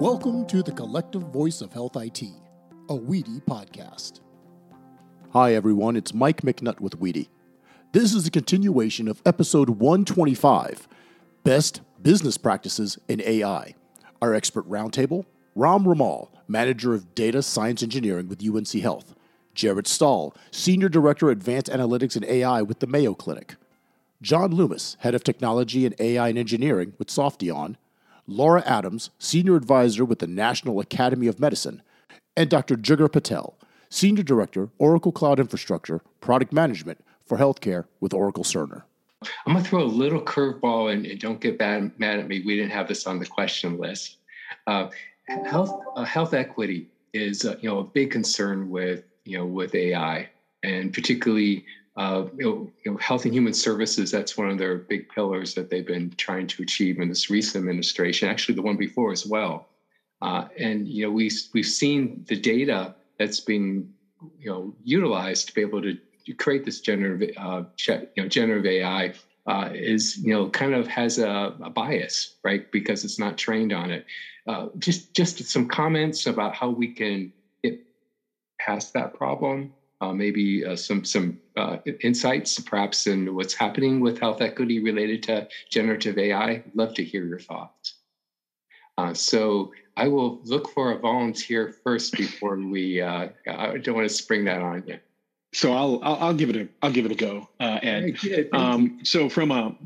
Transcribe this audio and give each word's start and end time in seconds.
Welcome 0.00 0.46
to 0.46 0.62
the 0.62 0.72
Collective 0.72 1.24
Voice 1.24 1.60
of 1.60 1.74
Health 1.74 1.94
IT, 1.94 2.22
a 2.88 2.94
WEDI 2.94 3.42
podcast. 3.44 4.20
Hi, 5.34 5.52
everyone. 5.52 5.94
It's 5.94 6.14
Mike 6.14 6.40
McNutt 6.40 6.80
with 6.80 6.98
WEDI. 6.98 7.28
This 7.92 8.14
is 8.14 8.26
a 8.26 8.30
continuation 8.30 9.08
of 9.08 9.20
episode 9.26 9.68
125 9.68 10.88
Best 11.44 11.82
Business 12.00 12.38
Practices 12.38 12.98
in 13.08 13.20
AI. 13.20 13.74
Our 14.22 14.32
expert 14.32 14.66
roundtable 14.70 15.26
Ram 15.54 15.84
Rimal, 15.84 16.30
Manager 16.48 16.94
of 16.94 17.14
Data 17.14 17.42
Science 17.42 17.82
Engineering 17.82 18.26
with 18.26 18.42
UNC 18.42 18.70
Health, 18.80 19.14
Jared 19.52 19.86
Staal, 19.86 20.34
Senior 20.50 20.88
Director 20.88 21.28
Advanced 21.28 21.70
Analytics 21.70 22.16
and 22.16 22.24
AI 22.24 22.62
with 22.62 22.78
the 22.78 22.86
Mayo 22.86 23.12
Clinic, 23.12 23.56
John 24.22 24.50
Loomis, 24.50 24.96
Head 25.00 25.14
of 25.14 25.22
Technology 25.22 25.84
and 25.84 25.94
AI 26.00 26.30
and 26.30 26.38
Engineering 26.38 26.94
with 26.96 27.08
Softheon, 27.08 27.76
Laura 28.30 28.62
Adams, 28.64 29.10
Senior 29.18 29.56
Advisor 29.56 30.04
with 30.04 30.20
the 30.20 30.26
National 30.28 30.78
Academy 30.78 31.26
of 31.26 31.40
Medicine, 31.40 31.82
and 32.36 32.48
Dr. 32.48 32.76
Jigar 32.76 33.10
Patel, 33.10 33.58
Senior 33.88 34.22
Director, 34.22 34.68
Oracle 34.78 35.10
Cloud 35.10 35.40
Infrastructure, 35.40 36.00
Product 36.20 36.52
Management 36.52 37.04
for 37.26 37.38
Healthcare 37.38 37.86
with 37.98 38.14
Oracle 38.14 38.44
Cerner. 38.44 38.84
I'm 39.46 39.54
going 39.54 39.64
to 39.64 39.68
throw 39.68 39.82
a 39.82 39.84
little 39.84 40.20
curveball 40.20 40.92
and, 40.92 41.18
don't 41.18 41.40
get 41.40 41.58
bad, 41.58 41.90
mad 41.98 42.20
at 42.20 42.28
me. 42.28 42.42
We 42.46 42.54
didn't 42.54 42.70
have 42.70 42.86
this 42.86 43.04
on 43.04 43.18
the 43.18 43.26
question 43.26 43.78
list. 43.78 44.18
Uh, 44.68 44.90
health 45.26 45.80
uh, 45.96 46.04
health 46.04 46.32
equity 46.32 46.88
is 47.12 47.44
uh, 47.44 47.56
you 47.60 47.68
know 47.68 47.80
a 47.80 47.84
big 47.84 48.10
concern 48.10 48.70
with 48.70 49.04
you 49.24 49.38
know 49.38 49.46
with 49.46 49.74
AI 49.74 50.28
and 50.62 50.92
particularly 50.92 51.64
uh, 51.96 52.24
you, 52.38 52.44
know, 52.44 52.70
you 52.84 52.92
know, 52.92 52.96
health 52.98 53.24
and 53.24 53.34
human 53.34 53.52
services, 53.52 54.10
that's 54.10 54.36
one 54.36 54.48
of 54.48 54.58
their 54.58 54.78
big 54.78 55.08
pillars 55.08 55.54
that 55.54 55.70
they've 55.70 55.86
been 55.86 56.12
trying 56.16 56.46
to 56.46 56.62
achieve 56.62 56.98
in 56.98 57.08
this 57.08 57.30
recent 57.30 57.62
administration, 57.62 58.28
actually 58.28 58.54
the 58.54 58.62
one 58.62 58.76
before 58.76 59.12
as 59.12 59.26
well. 59.26 59.68
Uh, 60.22 60.46
and 60.58 60.86
you 60.86 61.04
know, 61.04 61.10
we 61.10 61.30
we've 61.52 61.66
seen 61.66 62.24
the 62.28 62.36
data 62.36 62.94
that's 63.18 63.40
being 63.40 63.88
you 64.38 64.50
know 64.50 64.74
utilized 64.84 65.48
to 65.48 65.54
be 65.54 65.60
able 65.60 65.82
to 65.82 65.96
create 66.38 66.64
this 66.64 66.80
generative 66.80 67.30
uh, 67.36 67.62
you 67.88 68.22
know 68.22 68.28
generative 68.28 68.66
AI 68.66 69.12
uh, 69.46 69.70
is 69.72 70.18
you 70.18 70.32
know 70.32 70.48
kind 70.50 70.74
of 70.74 70.86
has 70.86 71.18
a, 71.18 71.54
a, 71.62 71.70
bias, 71.70 72.36
right? 72.44 72.70
Because 72.70 73.04
it's 73.04 73.18
not 73.18 73.38
trained 73.38 73.72
on 73.72 73.90
it. 73.90 74.04
Uh, 74.46 74.68
just 74.78 75.14
just 75.14 75.44
some 75.44 75.66
comments 75.66 76.26
about 76.26 76.54
how 76.54 76.68
we 76.68 76.88
can 76.88 77.32
get 77.64 77.80
past 78.60 78.92
that 78.92 79.14
problem 79.14 79.72
uh, 80.00 80.12
maybe 80.12 80.64
uh, 80.64 80.76
some 80.76 81.04
some 81.04 81.38
uh, 81.56 81.76
insights, 82.02 82.58
perhaps, 82.60 83.06
in 83.06 83.34
what's 83.34 83.52
happening 83.54 84.00
with 84.00 84.18
health 84.18 84.40
equity 84.40 84.82
related 84.82 85.22
to 85.24 85.48
generative 85.70 86.16
AI. 86.16 86.62
Love 86.74 86.94
to 86.94 87.04
hear 87.04 87.26
your 87.26 87.38
thoughts. 87.38 87.96
Uh, 88.96 89.12
so 89.12 89.72
I 89.96 90.08
will 90.08 90.40
look 90.44 90.70
for 90.70 90.92
a 90.92 90.98
volunteer 90.98 91.74
first 91.84 92.14
before 92.14 92.56
we. 92.70 93.00
Uh, 93.00 93.28
I 93.46 93.78
don't 93.78 93.94
want 93.94 94.08
to 94.08 94.14
spring 94.14 94.44
that 94.46 94.62
on 94.62 94.84
you. 94.86 94.98
So 95.52 95.72
I'll 95.72 96.00
I'll, 96.02 96.16
I'll 96.16 96.34
give 96.34 96.50
it 96.50 96.56
a 96.56 96.68
I'll 96.82 96.92
give 96.92 97.04
it 97.04 97.12
a 97.12 97.16
go, 97.16 97.48
uh, 97.60 97.78
Ed. 97.82 98.16
Um, 98.52 99.00
so 99.02 99.28
from 99.28 99.50
a 99.50 99.76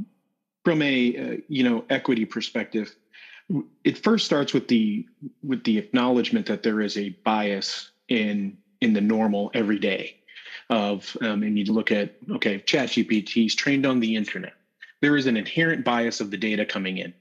from 0.64 0.80
a 0.82 1.42
you 1.48 1.64
know 1.64 1.84
equity 1.90 2.24
perspective, 2.24 2.94
it 3.82 3.98
first 3.98 4.26
starts 4.26 4.52
with 4.52 4.68
the 4.68 5.06
with 5.42 5.64
the 5.64 5.78
acknowledgement 5.78 6.46
that 6.46 6.62
there 6.62 6.80
is 6.80 6.96
a 6.96 7.10
bias 7.24 7.90
in 8.08 8.58
in 8.84 8.92
the 8.92 9.00
normal 9.00 9.50
everyday 9.54 10.14
of 10.70 11.16
um, 11.22 11.42
and 11.42 11.58
you 11.58 11.64
look 11.72 11.90
at 11.90 12.14
okay 12.30 12.58
chat 12.58 12.88
gpt 12.90 13.46
is 13.46 13.54
trained 13.54 13.86
on 13.86 14.00
the 14.00 14.14
internet. 14.14 14.54
There 15.00 15.16
is 15.16 15.26
an 15.26 15.36
inherent 15.36 15.84
bias 15.84 16.20
of 16.20 16.30
the 16.30 16.36
data 16.36 16.64
coming 16.64 16.98
in. 16.98 17.12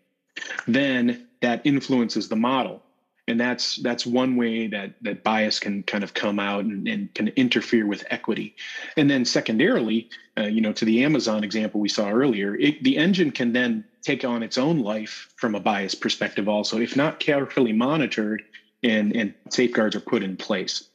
Then 0.67 1.27
that 1.41 1.61
influences 1.65 2.29
the 2.29 2.35
model. 2.35 2.81
And 3.27 3.39
that's 3.39 3.77
that's 3.77 4.05
one 4.05 4.35
way 4.35 4.67
that 4.67 4.95
that 5.01 5.23
bias 5.23 5.59
can 5.59 5.83
kind 5.83 6.03
of 6.03 6.13
come 6.13 6.39
out 6.39 6.65
and, 6.65 6.87
and 6.87 7.13
can 7.13 7.29
interfere 7.29 7.85
with 7.87 8.05
equity. 8.09 8.55
And 8.97 9.09
then 9.09 9.23
secondarily 9.23 10.09
uh, 10.37 10.43
you 10.43 10.61
know 10.61 10.73
to 10.73 10.85
the 10.85 11.03
amazon 11.03 11.43
example 11.43 11.79
we 11.79 11.89
saw 11.89 12.09
earlier 12.09 12.55
it, 12.55 12.83
the 12.83 12.97
engine 12.97 13.31
can 13.31 13.53
then 13.53 13.85
take 14.01 14.25
on 14.25 14.43
its 14.43 14.57
own 14.57 14.79
life 14.79 15.33
from 15.37 15.55
a 15.55 15.59
bias 15.59 15.95
perspective 15.95 16.49
also 16.49 16.79
if 16.79 16.95
not 16.97 17.19
carefully 17.19 17.71
monitored 17.71 18.43
and 18.81 19.15
and 19.15 19.33
safeguards 19.49 19.95
are 19.95 20.01
put 20.01 20.23
in 20.23 20.35
place 20.35 20.89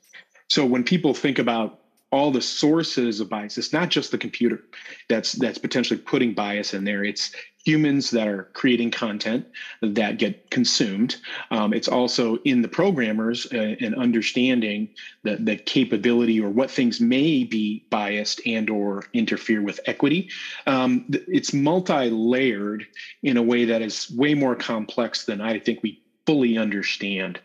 so 0.49 0.65
when 0.65 0.85
people 0.85 1.15
think 1.15 1.39
about 1.39 1.81
all 2.11 2.31
the 2.31 2.41
sources 2.41 3.21
of 3.21 3.29
bias, 3.29 3.59
it's 3.59 3.73
not 3.73 3.91
just 3.91 4.11
the 4.11 4.19
computer 4.19 4.65
that's 5.09 5.33
that's 5.33 5.59
potentially 5.59 6.01
putting 6.01 6.33
bias 6.33 6.73
in 6.73 6.85
there. 6.85 7.05
It's 7.05 7.33
humans 7.67 8.11
that 8.13 8.27
are 8.27 8.45
creating 8.55 8.91
content 8.91 9.47
that 9.83 10.17
get 10.17 10.51
consumed. 10.51 11.17
Um, 11.51 11.75
it's 11.75 11.89
also 11.89 12.37
in 12.45 12.63
the 12.63 12.69
programmers 12.69 13.47
uh, 13.53 13.77
and 13.81 13.95
understanding 13.95 14.89
the, 15.23 15.37
the 15.37 15.57
capability 15.57 16.41
or 16.41 16.49
what 16.49 16.71
things 16.71 16.99
may 16.99 17.45
be 17.45 17.85
biased 17.91 18.41
and 18.47 18.71
or 18.71 19.05
interfere 19.13 19.61
with 19.61 19.81
equity. 19.85 20.31
Um, 20.67 21.05
it's 21.11 21.53
multi-layered 21.53 22.87
in 23.23 23.37
a 23.37 23.43
way 23.43 23.67
that 23.67 23.83
is 23.83 24.11
way 24.13 24.33
more 24.33 24.57
complex 24.57 25.27
than 25.27 25.43
I 25.43 25.59
think 25.59 25.83
we 25.83 26.01
fully 26.29 26.59
understand. 26.59 27.41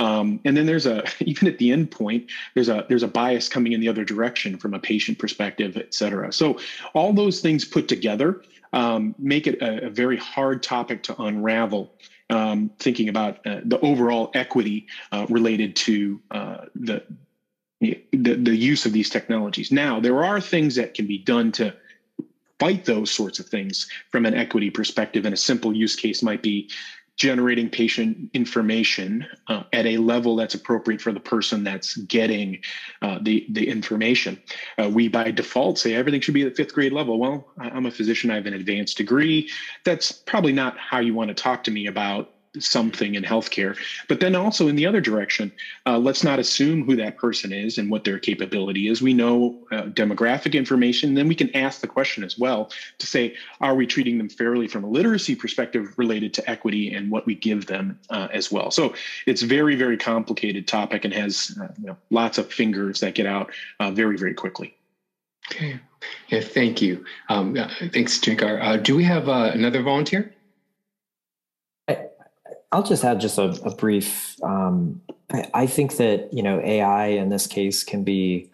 Um, 0.00 0.40
and 0.44 0.56
then 0.56 0.66
there's 0.66 0.86
a 0.86 1.04
even 1.20 1.46
at 1.46 1.58
the 1.58 1.70
end 1.70 1.92
point, 1.92 2.32
there's 2.54 2.68
a 2.68 2.84
there's 2.88 3.04
a 3.04 3.08
bias 3.08 3.48
coming 3.48 3.72
in 3.72 3.80
the 3.80 3.88
other 3.88 4.04
direction 4.04 4.58
from 4.58 4.74
a 4.74 4.80
patient 4.80 5.20
perspective, 5.20 5.76
et 5.76 5.94
cetera. 5.94 6.32
So 6.32 6.58
all 6.94 7.12
those 7.12 7.38
things 7.40 7.64
put 7.64 7.86
together 7.86 8.42
um, 8.72 9.14
make 9.20 9.46
it 9.46 9.62
a, 9.62 9.86
a, 9.86 9.90
very 9.90 10.16
hard 10.16 10.64
topic 10.64 11.04
to 11.04 11.22
unravel. 11.22 11.92
Um, 12.28 12.70
thinking 12.80 13.08
about 13.08 13.46
uh, 13.46 13.60
the 13.64 13.78
overall 13.80 14.30
equity 14.34 14.88
uh, 15.12 15.26
related 15.28 15.76
to 15.76 16.20
uh, 16.30 16.64
the, 16.74 17.04
the 17.80 18.34
the 18.34 18.56
use 18.56 18.86
of 18.86 18.92
these 18.92 19.10
technologies. 19.10 19.70
Now 19.70 20.00
there 20.00 20.24
are 20.24 20.40
things 20.40 20.74
that 20.74 20.94
can 20.94 21.06
be 21.06 21.18
done 21.18 21.52
to 21.52 21.74
fight 22.58 22.86
those 22.86 23.10
sorts 23.10 23.38
of 23.38 23.46
things 23.46 23.88
from 24.10 24.26
an 24.26 24.34
equity 24.34 24.70
perspective. 24.70 25.24
And 25.24 25.34
a 25.34 25.36
simple 25.36 25.76
use 25.76 25.94
case 25.94 26.22
might 26.22 26.42
be 26.42 26.70
generating 27.16 27.70
patient 27.70 28.30
information 28.34 29.26
uh, 29.48 29.62
at 29.72 29.86
a 29.86 29.98
level 29.98 30.36
that's 30.36 30.54
appropriate 30.54 31.00
for 31.00 31.12
the 31.12 31.20
person 31.20 31.62
that's 31.62 31.96
getting 31.96 32.58
uh, 33.02 33.18
the 33.22 33.46
the 33.50 33.68
information. 33.68 34.40
Uh, 34.78 34.90
we 34.92 35.08
by 35.08 35.30
default 35.30 35.78
say 35.78 35.94
everything 35.94 36.20
should 36.20 36.34
be 36.34 36.42
at 36.42 36.50
the 36.50 36.64
fifth 36.64 36.74
grade 36.74 36.92
level. 36.92 37.18
Well, 37.18 37.52
I'm 37.58 37.86
a 37.86 37.90
physician. 37.90 38.30
I 38.30 38.34
have 38.36 38.46
an 38.46 38.54
advanced 38.54 38.96
degree. 38.96 39.48
That's 39.84 40.10
probably 40.12 40.52
not 40.52 40.76
how 40.78 40.98
you 40.98 41.14
want 41.14 41.28
to 41.28 41.34
talk 41.34 41.64
to 41.64 41.70
me 41.70 41.86
about 41.86 42.30
something 42.58 43.14
in 43.14 43.22
healthcare. 43.22 43.76
But 44.08 44.20
then 44.20 44.34
also 44.34 44.68
in 44.68 44.76
the 44.76 44.86
other 44.86 45.00
direction, 45.00 45.52
uh, 45.86 45.98
let's 45.98 46.22
not 46.22 46.38
assume 46.38 46.84
who 46.84 46.96
that 46.96 47.16
person 47.16 47.52
is 47.52 47.78
and 47.78 47.90
what 47.90 48.04
their 48.04 48.18
capability 48.18 48.88
is. 48.88 49.02
We 49.02 49.14
know 49.14 49.58
uh, 49.72 49.82
demographic 49.82 50.54
information. 50.54 51.14
Then 51.14 51.28
we 51.28 51.34
can 51.34 51.54
ask 51.56 51.80
the 51.80 51.86
question 51.86 52.24
as 52.24 52.38
well 52.38 52.70
to 52.98 53.06
say, 53.06 53.34
are 53.60 53.74
we 53.74 53.86
treating 53.86 54.18
them 54.18 54.28
fairly 54.28 54.68
from 54.68 54.84
a 54.84 54.88
literacy 54.88 55.34
perspective 55.34 55.94
related 55.96 56.34
to 56.34 56.50
equity 56.50 56.94
and 56.94 57.10
what 57.10 57.26
we 57.26 57.34
give 57.34 57.66
them 57.66 57.98
uh, 58.10 58.28
as 58.32 58.50
well? 58.52 58.70
So 58.70 58.94
it's 59.26 59.42
very, 59.42 59.76
very 59.76 59.96
complicated 59.96 60.66
topic 60.66 61.04
and 61.04 61.14
has 61.14 61.56
uh, 61.60 61.68
you 61.80 61.86
know, 61.86 61.96
lots 62.10 62.38
of 62.38 62.52
fingers 62.52 63.00
that 63.00 63.14
get 63.14 63.26
out 63.26 63.52
uh, 63.80 63.90
very, 63.90 64.16
very 64.16 64.34
quickly. 64.34 64.74
Okay. 65.50 65.78
Yeah, 66.28 66.40
thank 66.40 66.80
you. 66.80 67.04
Um, 67.28 67.54
thanks, 67.92 68.18
Jigar. 68.18 68.62
Uh, 68.62 68.76
do 68.76 68.96
we 68.96 69.04
have 69.04 69.28
another 69.28 69.82
volunteer? 69.82 70.32
I'll 72.74 72.82
just 72.82 73.04
add 73.04 73.20
just 73.20 73.38
a, 73.38 73.50
a 73.64 73.72
brief. 73.72 74.34
Um, 74.42 75.00
I, 75.32 75.48
I, 75.54 75.66
think 75.66 75.96
that 75.98 76.28
you 76.32 76.42
know 76.42 76.60
AI 76.60 77.06
in 77.06 77.28
this 77.28 77.46
case 77.46 77.84
can 77.84 78.02
be 78.02 78.50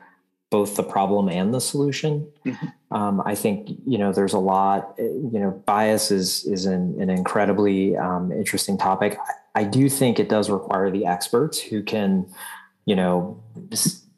both 0.51 0.77
the 0.77 0.83
problem 0.83 1.31
and 1.31 1.55
the 1.55 1.61
solution. 1.61 2.31
Mm-hmm. 2.45 2.95
Um, 2.95 3.23
I 3.25 3.35
think 3.35 3.71
you 3.87 3.97
know 3.97 4.13
there's 4.13 4.35
a 4.35 4.39
lot. 4.39 4.95
You 4.99 5.39
know, 5.41 5.63
bias 5.65 6.11
is 6.11 6.45
is 6.45 6.67
an, 6.67 7.01
an 7.01 7.09
incredibly 7.09 7.97
um, 7.97 8.31
interesting 8.31 8.77
topic. 8.77 9.19
I, 9.55 9.63
I, 9.63 9.65
do 9.65 9.89
think 9.89 10.21
it 10.21 10.29
does 10.29 10.51
require 10.51 10.91
the 10.91 11.07
experts 11.07 11.59
who 11.59 11.83
can, 11.83 12.27
you 12.85 12.97
know, 12.97 13.43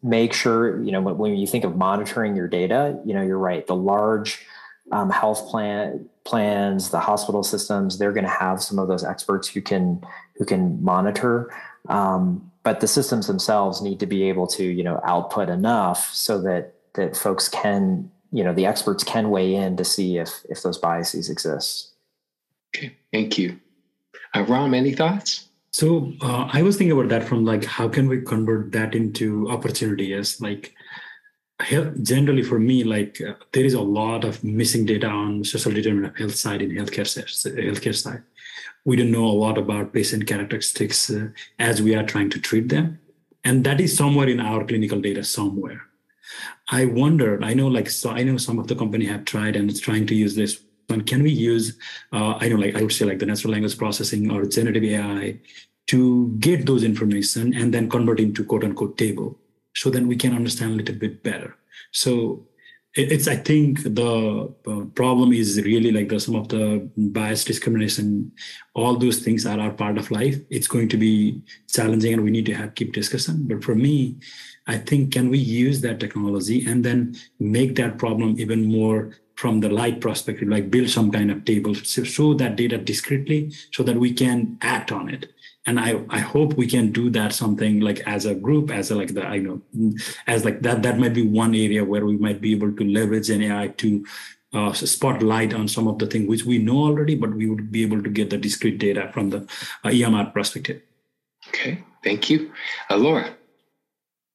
make 0.02 0.32
sure 0.32 0.82
you 0.82 0.90
know 0.90 1.00
when 1.00 1.36
you 1.36 1.46
think 1.46 1.62
of 1.62 1.76
monitoring 1.76 2.34
your 2.34 2.48
data. 2.48 3.00
You 3.04 3.14
know, 3.14 3.22
you're 3.22 3.38
right. 3.38 3.64
The 3.64 3.76
large 3.76 4.44
um, 4.90 5.10
health 5.10 5.48
plan 5.48 6.08
plans, 6.24 6.90
the 6.90 7.00
hospital 7.00 7.42
systems, 7.42 7.98
they're 7.98 8.12
going 8.12 8.24
to 8.24 8.30
have 8.30 8.62
some 8.62 8.78
of 8.78 8.88
those 8.88 9.04
experts 9.04 9.48
who 9.48 9.60
can 9.60 10.04
who 10.36 10.44
can 10.44 10.82
monitor. 10.82 11.52
Um, 11.88 12.50
but 12.62 12.80
the 12.80 12.86
systems 12.86 13.26
themselves 13.26 13.82
need 13.82 13.98
to 14.00 14.06
be 14.06 14.24
able 14.24 14.46
to 14.48 14.64
you 14.64 14.84
know 14.84 15.00
output 15.04 15.48
enough 15.48 16.12
so 16.14 16.40
that 16.42 16.74
that 16.94 17.16
folks 17.16 17.48
can 17.48 18.10
you 18.30 18.44
know 18.44 18.52
the 18.52 18.66
experts 18.66 19.04
can 19.04 19.30
weigh 19.30 19.54
in 19.54 19.76
to 19.76 19.84
see 19.84 20.18
if 20.18 20.42
if 20.48 20.62
those 20.62 20.78
biases 20.78 21.28
exist. 21.28 21.92
Okay, 22.74 22.96
thank 23.12 23.38
you. 23.38 23.58
Uh, 24.34 24.44
Ram, 24.44 24.74
any 24.74 24.92
thoughts? 24.92 25.48
So 25.72 26.12
uh, 26.20 26.48
I 26.52 26.62
was 26.62 26.76
thinking 26.76 26.92
about 26.92 27.08
that 27.08 27.24
from 27.24 27.44
like 27.44 27.64
how 27.64 27.88
can 27.88 28.08
we 28.08 28.20
convert 28.20 28.72
that 28.72 28.94
into 28.94 29.50
opportunity 29.50 30.12
as 30.12 30.40
like 30.40 30.74
generally 32.02 32.42
for 32.42 32.58
me, 32.58 32.84
like 32.84 33.20
uh, 33.20 33.34
there 33.52 33.64
is 33.64 33.74
a 33.74 33.80
lot 33.80 34.24
of 34.24 34.42
missing 34.42 34.86
data 34.86 35.06
on 35.06 35.44
social 35.44 35.72
determinant 35.72 36.14
of 36.14 36.18
health 36.18 36.34
side 36.34 36.62
in 36.62 36.70
healthcare 36.70 37.06
healthcare 37.06 37.94
side. 37.94 38.22
We 38.84 38.96
don't 38.96 39.12
know 39.12 39.26
a 39.26 39.40
lot 39.44 39.58
about 39.58 39.92
patient 39.92 40.26
characteristics 40.26 41.10
uh, 41.10 41.28
as 41.58 41.80
we 41.80 41.94
are 41.94 42.04
trying 42.04 42.30
to 42.30 42.40
treat 42.40 42.68
them, 42.68 42.98
and 43.44 43.64
that 43.64 43.80
is 43.80 43.96
somewhere 43.96 44.28
in 44.28 44.40
our 44.40 44.64
clinical 44.64 45.00
data 45.00 45.24
somewhere. 45.24 45.82
I 46.70 46.86
wondered. 46.86 47.44
I 47.44 47.54
know, 47.54 47.68
like, 47.68 47.90
so 47.90 48.10
I 48.10 48.22
know 48.22 48.36
some 48.36 48.58
of 48.58 48.66
the 48.66 48.76
company 48.76 49.04
have 49.06 49.24
tried 49.24 49.56
and 49.56 49.68
it's 49.68 49.80
trying 49.80 50.06
to 50.06 50.14
use 50.14 50.34
this. 50.34 50.60
And 50.88 51.06
can 51.06 51.22
we 51.22 51.30
use? 51.30 51.76
Uh, 52.12 52.34
I 52.40 52.48
know, 52.48 52.56
like, 52.56 52.74
I 52.74 52.82
would 52.82 52.92
say, 52.92 53.04
like 53.04 53.18
the 53.18 53.26
natural 53.26 53.52
language 53.52 53.76
processing 53.78 54.30
or 54.30 54.44
generative 54.46 54.84
AI 54.84 55.38
to 55.88 56.34
get 56.38 56.66
those 56.66 56.84
information 56.84 57.54
and 57.54 57.74
then 57.74 57.88
convert 57.88 58.20
into 58.20 58.44
quote 58.44 58.64
unquote 58.64 58.96
table 58.96 59.38
so 59.74 59.90
then 59.90 60.06
we 60.06 60.16
can 60.16 60.34
understand 60.34 60.72
a 60.72 60.76
little 60.76 60.94
bit 60.94 61.22
better. 61.22 61.56
So 61.92 62.46
it's 62.94 63.26
i 63.26 63.34
think 63.34 63.82
the 63.84 64.52
problem 64.94 65.32
is 65.32 65.62
really 65.64 65.90
like 65.90 66.10
the 66.10 66.20
some 66.20 66.34
of 66.34 66.48
the 66.48 66.86
bias 66.96 67.42
discrimination 67.42 68.30
all 68.74 68.96
those 68.96 69.20
things 69.20 69.46
are, 69.46 69.70
part 69.70 69.98
of 69.98 70.10
life. 70.10 70.36
It's 70.50 70.66
going 70.66 70.88
to 70.90 70.96
be 70.96 71.42
challenging 71.68 72.14
and 72.14 72.22
we 72.22 72.30
need 72.30 72.46
to 72.46 72.54
have 72.54 72.74
keep 72.74 72.92
discussion. 72.92 73.46
But 73.48 73.64
for 73.64 73.74
me 73.74 74.16
i 74.66 74.76
think 74.76 75.12
can 75.12 75.28
we 75.28 75.38
use 75.38 75.80
that 75.80 76.00
technology 76.00 76.64
and 76.66 76.84
then 76.84 77.16
make 77.40 77.74
that 77.76 77.98
problem 77.98 78.38
even 78.38 78.64
more 78.64 79.10
from 79.34 79.60
the 79.60 79.68
light 79.68 80.00
perspective 80.00 80.48
like 80.48 80.70
build 80.70 80.88
some 80.88 81.10
kind 81.10 81.30
of 81.30 81.44
table 81.44 81.74
show 81.74 82.34
that 82.34 82.56
data 82.56 82.78
discretely 82.78 83.52
so 83.72 83.82
that 83.82 83.96
we 83.96 84.12
can 84.12 84.56
act 84.60 84.92
on 84.92 85.08
it 85.08 85.32
and 85.66 85.78
I, 85.78 86.04
I 86.08 86.18
hope 86.18 86.54
we 86.54 86.66
can 86.66 86.90
do 86.90 87.10
that 87.10 87.32
something 87.32 87.80
like 87.80 88.00
as 88.00 88.26
a 88.26 88.34
group 88.34 88.70
as 88.70 88.90
a, 88.90 88.96
like 88.96 89.14
the 89.14 89.24
i 89.26 89.38
know 89.38 89.60
as 90.26 90.44
like 90.44 90.60
that 90.62 90.82
that 90.82 90.98
might 90.98 91.14
be 91.14 91.26
one 91.26 91.54
area 91.54 91.84
where 91.84 92.04
we 92.04 92.16
might 92.16 92.40
be 92.40 92.52
able 92.52 92.72
to 92.72 92.84
leverage 92.84 93.30
an 93.30 93.42
ai 93.42 93.68
to 93.68 94.04
uh, 94.52 94.72
spotlight 94.72 95.54
on 95.54 95.66
some 95.66 95.88
of 95.88 95.98
the 95.98 96.06
things 96.06 96.28
which 96.28 96.44
we 96.44 96.58
know 96.58 96.78
already 96.78 97.14
but 97.14 97.34
we 97.34 97.48
would 97.48 97.70
be 97.72 97.82
able 97.82 98.02
to 98.02 98.10
get 98.10 98.30
the 98.30 98.36
discrete 98.36 98.78
data 98.78 99.10
from 99.12 99.30
the 99.30 99.38
uh, 99.84 99.88
emr 99.88 100.32
perspective 100.32 100.82
okay 101.48 101.82
thank 102.04 102.28
you 102.28 102.52
uh, 102.90 102.96
laura 102.96 103.34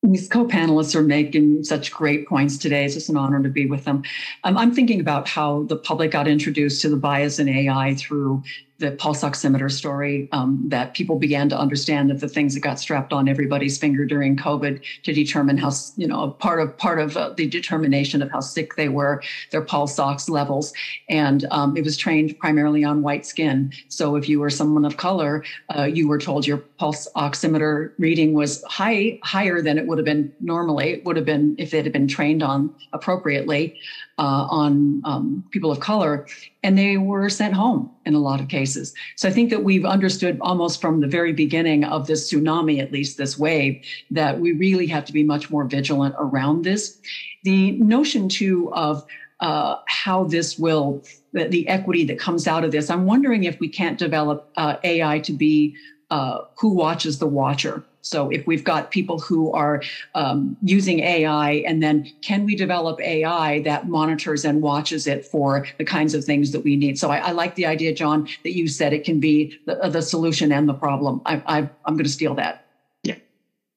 these 0.04 0.30
co-panelists 0.30 0.96
are 0.96 1.04
making 1.04 1.64
such 1.64 1.92
great 1.92 2.28
points 2.28 2.58
today. 2.58 2.86
It's 2.86 2.94
just 2.94 3.10
an 3.10 3.18
honor 3.18 3.42
to 3.42 3.50
be 3.50 3.66
with 3.66 3.84
them. 3.84 4.04
Um, 4.44 4.58
I'm 4.58 4.74
thinking 4.74 5.02
about 5.02 5.28
how 5.28 5.64
the 5.64 5.76
public 5.76 6.12
got 6.12 6.28
introduced 6.28 6.82
to 6.84 6.90
the 6.90 6.96
bias 6.96 7.40
in 7.40 7.50
AI 7.50 7.96
through 7.96 8.44
the 8.80 8.92
pulse 8.92 9.24
oximeter 9.24 9.72
story 9.72 10.30
um, 10.32 10.62
that 10.68 10.94
people 10.94 11.18
began 11.18 11.50
to 11.50 11.58
understand 11.58 12.10
that 12.10 12.20
the 12.20 12.28
things 12.28 12.54
that 12.54 12.60
got 12.60 12.80
strapped 12.80 13.12
on 13.12 13.28
everybody's 13.28 13.78
finger 13.78 14.06
during 14.06 14.38
COVID 14.38 14.82
to 15.04 15.14
determine 15.14 15.58
how 15.58 15.72
you 15.96 16.08
know 16.08 16.32
part 16.32 16.62
of 16.62 16.78
part 16.78 17.00
of 17.00 17.18
uh, 17.18 17.30
the 17.36 17.48
determination 17.48 18.22
of 18.22 18.30
how 18.32 18.40
sick 18.40 18.76
they 18.76 18.90
were, 18.90 19.22
their 19.52 19.62
pulse 19.62 19.98
ox 19.98 20.30
levels, 20.30 20.74
and 21.10 21.46
um, 21.52 21.76
it 21.76 21.84
was 21.84 21.98
trained 21.98 22.38
primarily 22.40 22.84
on 22.84 23.02
white 23.02 23.26
skin. 23.26 23.72
So 23.88 24.16
if 24.16 24.30
you 24.30 24.40
were 24.40 24.50
someone 24.50 24.86
of 24.86 24.98
color, 24.98 25.44
uh, 25.76 25.84
you 25.84 26.08
were 26.08 26.20
told 26.20 26.46
your 26.46 26.58
pulse 26.58 27.08
oximeter 27.16 27.92
reading 27.98 28.34
was 28.34 28.64
high 28.64 29.20
higher 29.24 29.62
than 29.62 29.78
it 29.78 29.88
would 29.88 29.98
have 29.98 30.06
been 30.06 30.32
normally. 30.40 30.92
It 30.94 31.06
would 31.06 31.16
have 31.16 31.26
been 31.26 31.56
if 31.58 31.74
it 31.74 31.84
had 31.84 31.94
been 31.94 32.08
trained 32.08 32.44
on 32.44 32.74
appropriately 32.94 33.76
uh, 34.20 34.48
on 34.50 35.02
um, 35.06 35.44
people 35.52 35.72
of 35.72 35.80
color, 35.80 36.26
and 36.64 36.78
they 36.78 36.98
were 36.98 37.30
sent 37.30 37.54
home 37.54 37.92
in 38.06 38.14
a 38.14 38.20
lot 38.20 38.40
of 38.40 38.48
cases. 38.48 38.94
So 39.16 39.30
I 39.30 39.32
think 39.32 39.50
that 39.52 39.64
we've 39.64 39.86
understood 39.86 40.38
almost 40.42 40.82
from 40.82 41.02
the 41.02 41.08
very 41.08 41.34
beginning 41.34 41.84
of 41.84 42.08
this 42.08 42.32
tsunami, 42.32 42.82
at 42.82 42.92
least 42.92 43.18
this 43.18 43.38
wave, 43.38 43.84
that 44.12 44.40
we 44.40 44.54
really 44.54 44.88
have 44.88 45.06
to 45.06 45.14
be 45.14 45.24
much 45.24 45.50
more 45.50 45.66
vigilant 45.66 46.16
around 46.18 46.64
this. 46.64 47.00
The 47.44 47.72
notion, 47.74 48.28
too, 48.28 48.74
of 48.74 49.06
uh, 49.40 49.78
how 49.88 50.24
this 50.24 50.58
will, 50.58 51.04
the, 51.32 51.48
the, 51.48 51.68
equity 51.68 52.04
that 52.06 52.18
comes 52.18 52.48
out 52.48 52.64
of 52.64 52.72
this, 52.72 52.90
I'm 52.90 53.06
wondering 53.06 53.44
if 53.44 53.60
we 53.60 53.70
can't 53.70 54.00
develop 54.00 54.52
uh, 54.58 54.78
AI 54.84 55.20
to 55.20 55.34
be 55.34 55.76
uh, 56.10 56.40
who 56.58 56.70
watches 56.70 57.20
the 57.20 57.28
watcher 57.28 57.84
so 58.08 58.30
if 58.30 58.46
we've 58.48 58.64
got 58.64 58.92
people 58.92 59.20
who 59.20 59.52
are 59.52 59.82
um, 60.16 60.58
using 60.62 61.00
AI, 61.00 61.64
and 61.68 61.82
then 61.84 62.06
can 62.22 62.46
we 62.46 62.56
develop 62.56 63.00
AI 63.02 63.62
that 63.62 63.88
monitors 63.88 64.46
and 64.46 64.62
watches 64.62 65.08
it 65.08 65.26
for 65.26 65.66
the 65.78 65.86
kinds 65.86 66.14
of 66.14 66.24
things 66.24 66.52
that 66.52 66.62
we 66.62 66.76
need? 66.76 66.98
So 66.98 67.12
I, 67.12 67.18
I 67.18 67.32
like 67.32 67.56
the 67.56 67.66
idea, 67.66 67.94
John, 67.94 68.28
that 68.44 68.56
you 68.56 68.68
said 68.68 68.94
it 68.94 69.04
can 69.04 69.20
be 69.20 69.54
the, 69.66 69.90
the 69.90 70.02
solution 70.02 70.52
and 70.52 70.68
the 70.68 70.74
problem. 70.74 71.22
I, 71.26 71.42
I, 71.46 71.58
I'm 71.86 71.94
going 71.96 72.06
to 72.06 72.10
steal 72.10 72.36
that. 72.36 72.62
Yeah. 73.04 73.16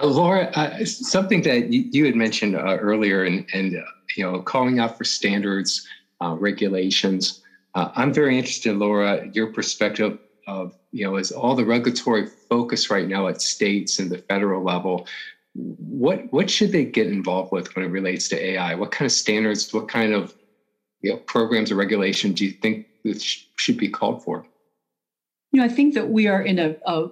Uh, 0.00 0.06
Laura, 0.06 0.44
uh, 0.54 0.82
something 0.86 1.42
that 1.42 1.70
you, 1.70 1.84
you 1.90 2.06
had 2.06 2.14
mentioned 2.14 2.56
uh, 2.56 2.78
earlier, 2.78 3.24
and, 3.24 3.44
and 3.52 3.76
uh, 3.76 3.82
you 4.16 4.24
know, 4.24 4.40
calling 4.40 4.78
out 4.78 4.96
for 4.96 5.04
standards, 5.04 5.86
uh, 6.22 6.34
regulations. 6.34 7.42
Uh, 7.74 7.90
I'm 7.94 8.12
very 8.12 8.38
interested, 8.38 8.74
Laura, 8.76 9.28
your 9.32 9.52
perspective 9.52 10.18
of 10.46 10.72
you 10.92 11.04
know, 11.04 11.16
is 11.16 11.32
all 11.32 11.54
the 11.54 11.64
regulatory 11.64 12.28
focus 12.48 12.90
right 12.90 13.08
now 13.08 13.26
at 13.26 13.40
states 13.40 13.98
and 13.98 14.10
the 14.10 14.18
federal 14.18 14.62
level. 14.62 15.06
What 15.54 16.32
what 16.32 16.50
should 16.50 16.72
they 16.72 16.84
get 16.84 17.08
involved 17.08 17.50
with 17.50 17.74
when 17.74 17.84
it 17.84 17.88
relates 17.88 18.28
to 18.28 18.42
AI? 18.42 18.74
What 18.74 18.92
kind 18.92 19.06
of 19.06 19.12
standards? 19.12 19.72
What 19.72 19.88
kind 19.88 20.12
of 20.12 20.34
you 21.00 21.10
know, 21.10 21.16
programs 21.18 21.70
or 21.70 21.76
regulation 21.76 22.32
do 22.32 22.44
you 22.44 22.52
think 22.52 22.86
should 23.56 23.76
be 23.76 23.88
called 23.88 24.22
for? 24.22 24.46
You 25.50 25.60
know, 25.60 25.66
I 25.66 25.68
think 25.68 25.94
that 25.94 26.08
we 26.08 26.28
are 26.28 26.40
in 26.40 26.58
a, 26.58 26.76
a 26.86 27.08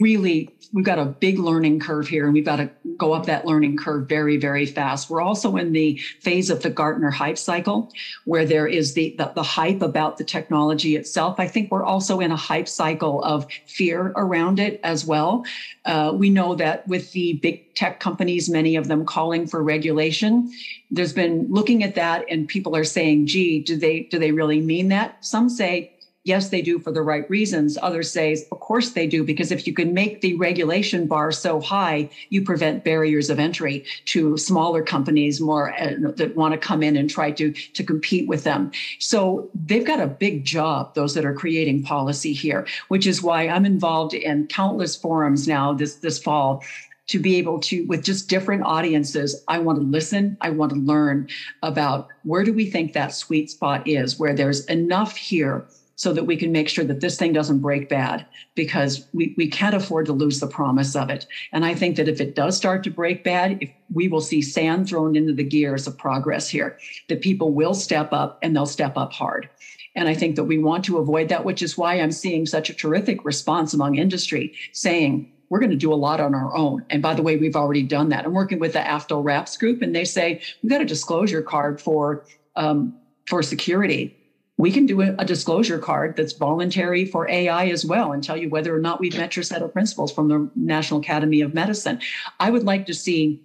really 0.00 0.50
we've 0.72 0.84
got 0.84 0.98
a 0.98 1.04
big 1.04 1.38
learning 1.38 1.80
curve 1.80 2.06
here 2.06 2.24
and 2.24 2.34
we've 2.34 2.44
got 2.44 2.56
to 2.56 2.70
go 2.98 3.12
up 3.12 3.26
that 3.26 3.46
learning 3.46 3.76
curve 3.76 4.08
very 4.08 4.36
very 4.36 4.66
fast. 4.66 5.08
We're 5.08 5.22
also 5.22 5.56
in 5.56 5.72
the 5.72 5.96
phase 6.20 6.50
of 6.50 6.62
the 6.62 6.70
gartner 6.70 7.10
hype 7.10 7.38
cycle 7.38 7.92
where 8.24 8.44
there 8.44 8.66
is 8.66 8.94
the, 8.94 9.14
the, 9.18 9.32
the 9.34 9.42
hype 9.42 9.82
about 9.82 10.18
the 10.18 10.24
technology 10.24 10.96
itself. 10.96 11.40
I 11.40 11.48
think 11.48 11.70
we're 11.70 11.84
also 11.84 12.20
in 12.20 12.32
a 12.32 12.36
hype 12.36 12.68
cycle 12.68 13.22
of 13.24 13.50
fear 13.66 14.12
around 14.16 14.60
it 14.60 14.80
as 14.84 15.04
well. 15.06 15.44
Uh, 15.84 16.12
we 16.14 16.30
know 16.30 16.54
that 16.54 16.86
with 16.86 17.12
the 17.12 17.34
big 17.34 17.74
tech 17.74 18.00
companies 18.00 18.48
many 18.48 18.76
of 18.76 18.88
them 18.88 19.04
calling 19.04 19.46
for 19.46 19.62
regulation 19.62 20.50
there's 20.90 21.12
been 21.12 21.46
looking 21.48 21.84
at 21.84 21.94
that 21.94 22.24
and 22.30 22.48
people 22.48 22.74
are 22.74 22.84
saying 22.84 23.26
gee 23.26 23.60
do 23.60 23.76
they 23.76 24.00
do 24.00 24.18
they 24.18 24.32
really 24.32 24.60
mean 24.60 24.88
that? 24.88 25.24
Some 25.24 25.48
say 25.48 25.97
yes, 26.28 26.50
they 26.50 26.60
do 26.60 26.78
for 26.78 26.92
the 26.92 27.00
right 27.00 27.28
reasons. 27.30 27.78
Others 27.80 28.12
say, 28.12 28.36
of 28.52 28.60
course 28.60 28.90
they 28.90 29.06
do, 29.06 29.24
because 29.24 29.50
if 29.50 29.66
you 29.66 29.72
can 29.72 29.94
make 29.94 30.20
the 30.20 30.34
regulation 30.36 31.06
bar 31.06 31.32
so 31.32 31.58
high, 31.58 32.10
you 32.28 32.42
prevent 32.42 32.84
barriers 32.84 33.30
of 33.30 33.38
entry 33.38 33.84
to 34.04 34.36
smaller 34.36 34.82
companies 34.82 35.40
more 35.40 35.72
uh, 35.80 35.94
that 36.16 36.36
want 36.36 36.52
to 36.52 36.58
come 36.58 36.82
in 36.82 36.96
and 36.96 37.08
try 37.08 37.30
to, 37.30 37.50
to 37.52 37.82
compete 37.82 38.28
with 38.28 38.44
them. 38.44 38.70
So 38.98 39.48
they've 39.54 39.86
got 39.86 40.00
a 40.00 40.06
big 40.06 40.44
job, 40.44 40.94
those 40.94 41.14
that 41.14 41.24
are 41.24 41.34
creating 41.34 41.82
policy 41.82 42.34
here, 42.34 42.66
which 42.88 43.06
is 43.06 43.22
why 43.22 43.48
I'm 43.48 43.64
involved 43.64 44.12
in 44.12 44.46
countless 44.48 44.94
forums 44.94 45.48
now 45.48 45.72
this, 45.72 45.96
this 45.96 46.18
fall 46.18 46.62
to 47.06 47.18
be 47.18 47.36
able 47.36 47.58
to 47.58 47.86
with 47.86 48.04
just 48.04 48.28
different 48.28 48.62
audiences 48.64 49.42
i 49.48 49.58
want 49.58 49.78
to 49.78 49.84
listen 49.84 50.36
i 50.42 50.50
want 50.50 50.70
to 50.70 50.78
learn 50.78 51.26
about 51.62 52.08
where 52.24 52.44
do 52.44 52.52
we 52.52 52.66
think 52.66 52.92
that 52.92 53.14
sweet 53.14 53.50
spot 53.50 53.86
is 53.88 54.18
where 54.18 54.34
there's 54.34 54.66
enough 54.66 55.16
here 55.16 55.66
so 55.98 56.12
that 56.12 56.24
we 56.24 56.36
can 56.36 56.52
make 56.52 56.68
sure 56.68 56.84
that 56.84 57.00
this 57.00 57.16
thing 57.16 57.32
doesn't 57.32 57.58
break 57.58 57.88
bad 57.88 58.24
because 58.54 59.04
we, 59.12 59.34
we 59.36 59.48
can't 59.48 59.74
afford 59.74 60.06
to 60.06 60.12
lose 60.12 60.38
the 60.38 60.46
promise 60.46 60.94
of 60.94 61.10
it. 61.10 61.26
And 61.52 61.64
I 61.64 61.74
think 61.74 61.96
that 61.96 62.06
if 62.06 62.20
it 62.20 62.36
does 62.36 62.56
start 62.56 62.84
to 62.84 62.90
break 62.90 63.24
bad, 63.24 63.58
if 63.60 63.68
we 63.92 64.06
will 64.06 64.20
see 64.20 64.40
sand 64.40 64.88
thrown 64.88 65.16
into 65.16 65.32
the 65.32 65.42
gears 65.42 65.88
of 65.88 65.98
progress 65.98 66.48
here, 66.48 66.76
that 67.08 67.20
people 67.20 67.52
will 67.52 67.74
step 67.74 68.12
up 68.12 68.38
and 68.42 68.54
they'll 68.54 68.64
step 68.64 68.96
up 68.96 69.12
hard. 69.12 69.48
And 69.96 70.08
I 70.08 70.14
think 70.14 70.36
that 70.36 70.44
we 70.44 70.56
want 70.56 70.84
to 70.84 70.98
avoid 70.98 71.28
that, 71.30 71.44
which 71.44 71.62
is 71.62 71.76
why 71.76 71.94
I'm 71.94 72.12
seeing 72.12 72.46
such 72.46 72.70
a 72.70 72.74
terrific 72.74 73.24
response 73.24 73.74
among 73.74 73.96
industry 73.96 74.52
saying, 74.72 75.26
we're 75.48 75.58
going 75.58 75.70
to 75.70 75.76
do 75.76 75.92
a 75.92 75.96
lot 75.96 76.20
on 76.20 76.32
our 76.32 76.54
own. 76.56 76.84
And 76.90 77.02
by 77.02 77.14
the 77.14 77.22
way, 77.22 77.36
we've 77.36 77.56
already 77.56 77.82
done 77.82 78.10
that. 78.10 78.24
I'm 78.24 78.34
working 78.34 78.60
with 78.60 78.74
the 78.74 78.80
AFTO 78.80 79.24
RAPS 79.24 79.56
group, 79.56 79.82
and 79.82 79.96
they 79.96 80.04
say 80.04 80.38
we've 80.62 80.70
got 80.70 80.82
a 80.82 80.84
disclosure 80.84 81.42
card 81.42 81.80
for 81.80 82.22
um, 82.54 82.92
for 83.26 83.42
security 83.42 84.14
we 84.58 84.72
can 84.72 84.86
do 84.86 85.00
a, 85.00 85.24
disclosure 85.24 85.78
card 85.78 86.16
that's 86.16 86.32
voluntary 86.32 87.04
for 87.04 87.28
AI 87.30 87.68
as 87.68 87.84
well 87.84 88.12
and 88.12 88.22
tell 88.22 88.36
you 88.36 88.50
whether 88.50 88.74
or 88.74 88.80
not 88.80 88.98
we've 88.98 89.16
met 89.16 89.36
your 89.36 89.42
set 89.44 89.62
of 89.62 89.72
principles 89.72 90.12
from 90.12 90.28
the 90.28 90.50
National 90.56 91.00
Academy 91.00 91.40
of 91.40 91.54
Medicine. 91.54 92.00
I 92.40 92.50
would 92.50 92.64
like 92.64 92.86
to 92.86 92.94
see 92.94 93.40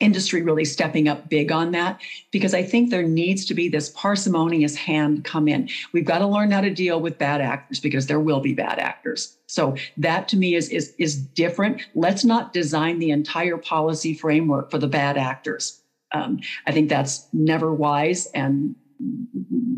industry 0.00 0.42
really 0.42 0.64
stepping 0.64 1.08
up 1.08 1.28
big 1.28 1.50
on 1.50 1.72
that 1.72 2.00
because 2.30 2.54
I 2.54 2.62
think 2.62 2.90
there 2.90 3.02
needs 3.02 3.44
to 3.46 3.54
be 3.54 3.68
this 3.68 3.90
parsimonious 3.90 4.76
hand 4.76 5.24
come 5.24 5.48
in. 5.48 5.68
We've 5.92 6.04
got 6.04 6.18
to 6.18 6.26
learn 6.26 6.50
how 6.50 6.60
to 6.60 6.70
deal 6.70 7.00
with 7.00 7.18
bad 7.18 7.40
actors 7.40 7.80
because 7.80 8.06
there 8.06 8.20
will 8.20 8.40
be 8.40 8.54
bad 8.54 8.78
actors. 8.78 9.36
So 9.46 9.76
that 9.96 10.28
to 10.28 10.36
me 10.36 10.54
is 10.54 10.68
is 10.68 10.94
is 10.98 11.16
different. 11.16 11.82
Let's 11.94 12.24
not 12.24 12.52
design 12.52 12.98
the 12.98 13.10
entire 13.10 13.56
policy 13.56 14.14
framework 14.14 14.70
for 14.70 14.78
the 14.78 14.88
bad 14.88 15.16
actors. 15.16 15.80
Um, 16.12 16.40
I 16.66 16.72
think 16.72 16.88
that's 16.88 17.28
never 17.32 17.74
wise 17.74 18.26
and 18.26 18.74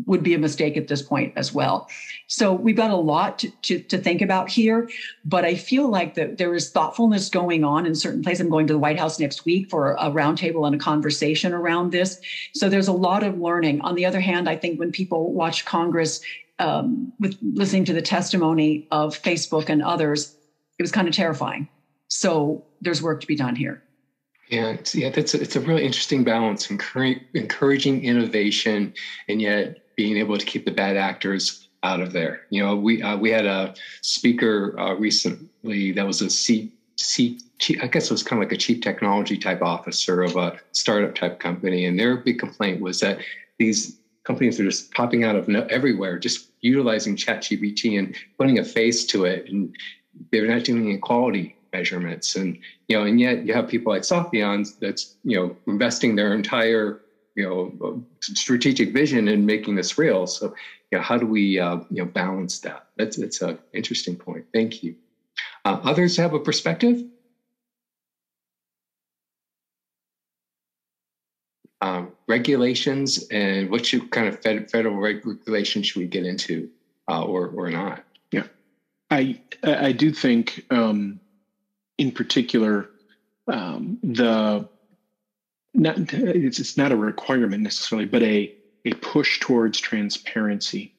would 0.05 0.23
be 0.23 0.33
a 0.33 0.39
mistake 0.39 0.75
at 0.75 0.87
this 0.87 1.01
point 1.01 1.33
as 1.35 1.53
well. 1.53 1.87
So 2.27 2.53
we've 2.53 2.75
got 2.75 2.91
a 2.91 2.95
lot 2.95 3.39
to, 3.39 3.49
to, 3.49 3.79
to 3.79 3.97
think 3.97 4.21
about 4.21 4.49
here, 4.49 4.89
but 5.23 5.45
I 5.45 5.55
feel 5.55 5.89
like 5.89 6.15
that 6.15 6.37
there 6.37 6.53
is 6.53 6.69
thoughtfulness 6.69 7.29
going 7.29 7.63
on 7.63 7.85
in 7.85 7.95
certain 7.95 8.21
places. 8.21 8.41
I'm 8.41 8.49
going 8.49 8.67
to 8.67 8.73
the 8.73 8.79
White 8.79 8.99
House 8.99 9.19
next 9.19 9.45
week 9.45 9.69
for 9.69 9.93
a 9.93 10.11
roundtable 10.11 10.65
and 10.65 10.75
a 10.75 10.79
conversation 10.79 11.53
around 11.53 11.91
this. 11.91 12.19
So 12.53 12.67
there's 12.67 12.87
a 12.87 12.93
lot 12.93 13.23
of 13.23 13.39
learning. 13.39 13.81
On 13.81 13.95
the 13.95 14.05
other 14.05 14.19
hand, 14.19 14.49
I 14.49 14.57
think 14.57 14.79
when 14.79 14.91
people 14.91 15.31
watch 15.31 15.65
Congress 15.65 16.21
um, 16.59 17.13
with 17.19 17.37
listening 17.41 17.85
to 17.85 17.93
the 17.93 18.01
testimony 18.01 18.87
of 18.91 19.19
Facebook 19.19 19.69
and 19.69 19.81
others, 19.81 20.35
it 20.77 20.83
was 20.83 20.91
kind 20.91 21.07
of 21.07 21.13
terrifying. 21.13 21.69
So 22.07 22.65
there's 22.81 23.01
work 23.01 23.21
to 23.21 23.27
be 23.27 23.35
done 23.35 23.55
here. 23.55 23.81
Yeah, 24.51 24.75
yeah, 24.93 25.09
that's 25.09 25.33
a, 25.33 25.41
it's 25.41 25.55
a 25.55 25.61
really 25.61 25.85
interesting 25.85 26.25
balance, 26.25 26.69
encouraging, 26.69 27.23
encouraging 27.33 28.03
innovation, 28.03 28.93
and 29.29 29.41
yet 29.41 29.77
being 29.95 30.17
able 30.17 30.37
to 30.37 30.45
keep 30.45 30.65
the 30.65 30.71
bad 30.71 30.97
actors 30.97 31.69
out 31.83 32.01
of 32.01 32.11
there. 32.11 32.41
You 32.49 32.61
know, 32.61 32.75
we 32.75 33.01
uh, 33.01 33.15
we 33.15 33.31
had 33.31 33.45
a 33.45 33.73
speaker 34.01 34.77
uh, 34.77 34.95
recently 34.95 35.93
that 35.93 36.05
was 36.05 36.21
a 36.21 36.29
C, 36.29 36.73
C, 36.97 37.39
I 37.81 37.87
guess 37.87 38.05
it 38.05 38.11
was 38.11 38.23
kind 38.23 38.43
of 38.43 38.49
like 38.49 38.53
a 38.53 38.59
chief 38.59 38.81
technology 38.81 39.37
type 39.37 39.61
officer 39.61 40.21
of 40.21 40.35
a 40.35 40.59
startup 40.73 41.15
type 41.15 41.39
company, 41.39 41.85
and 41.85 41.97
their 41.97 42.17
big 42.17 42.37
complaint 42.37 42.81
was 42.81 42.99
that 42.99 43.19
these 43.57 43.99
companies 44.25 44.59
are 44.59 44.65
just 44.65 44.93
popping 44.93 45.23
out 45.23 45.37
of 45.37 45.47
no, 45.47 45.65
everywhere, 45.69 46.19
just 46.19 46.49
utilizing 46.59 47.15
ChatGPT 47.15 47.97
and 47.97 48.17
putting 48.37 48.59
a 48.59 48.65
face 48.65 49.05
to 49.07 49.23
it, 49.23 49.49
and 49.49 49.73
they're 50.29 50.45
not 50.45 50.65
doing 50.65 50.89
any 50.89 50.97
quality 50.97 51.55
measurements. 51.73 52.35
And 52.35 52.57
you 52.87 52.97
know 52.97 53.05
and 53.05 53.19
yet 53.19 53.45
you 53.45 53.53
have 53.53 53.67
people 53.67 53.93
like 53.93 54.03
Softheon 54.03 54.67
that's 54.79 55.15
you 55.23 55.37
know 55.37 55.55
investing 55.67 56.15
their 56.15 56.33
entire 56.33 57.01
you 57.35 57.47
know 57.47 58.03
strategic 58.21 58.93
vision 58.93 59.27
in 59.27 59.45
making 59.45 59.75
this 59.75 59.97
real. 59.97 60.27
So 60.27 60.53
you 60.91 60.97
know 60.97 61.03
how 61.03 61.17
do 61.17 61.25
we 61.25 61.59
uh, 61.59 61.77
you 61.89 62.03
know 62.03 62.05
balance 62.05 62.59
that? 62.59 62.87
That's 62.97 63.17
it's 63.17 63.41
an 63.41 63.57
interesting 63.73 64.15
point. 64.15 64.45
Thank 64.53 64.83
you. 64.83 64.95
Uh, 65.65 65.79
others 65.83 66.17
have 66.17 66.33
a 66.33 66.39
perspective? 66.39 67.03
Um, 71.83 72.11
regulations 72.27 73.27
and 73.31 73.71
what 73.71 73.87
should 73.87 74.11
kind 74.11 74.27
of 74.27 74.39
fed, 74.41 74.69
federal 74.69 74.97
regulation 74.97 75.81
should 75.81 75.99
we 75.99 76.05
get 76.05 76.25
into 76.25 76.69
uh, 77.09 77.23
or 77.23 77.47
or 77.47 77.69
not? 77.71 78.03
Yeah. 78.31 78.43
I 79.09 79.39
i 79.63 79.91
do 79.91 80.11
think 80.11 80.65
um, 80.69 81.19
in 82.01 82.11
particular, 82.11 82.89
um, 83.47 83.99
the 84.01 84.67
not 85.75 85.97
it's, 86.11 86.59
it's 86.59 86.75
not 86.75 86.91
a 86.91 86.95
requirement 86.97 87.61
necessarily, 87.61 88.07
but 88.07 88.23
a 88.23 88.51
a 88.85 88.93
push 88.95 89.39
towards 89.39 89.79
transparency 89.79 90.91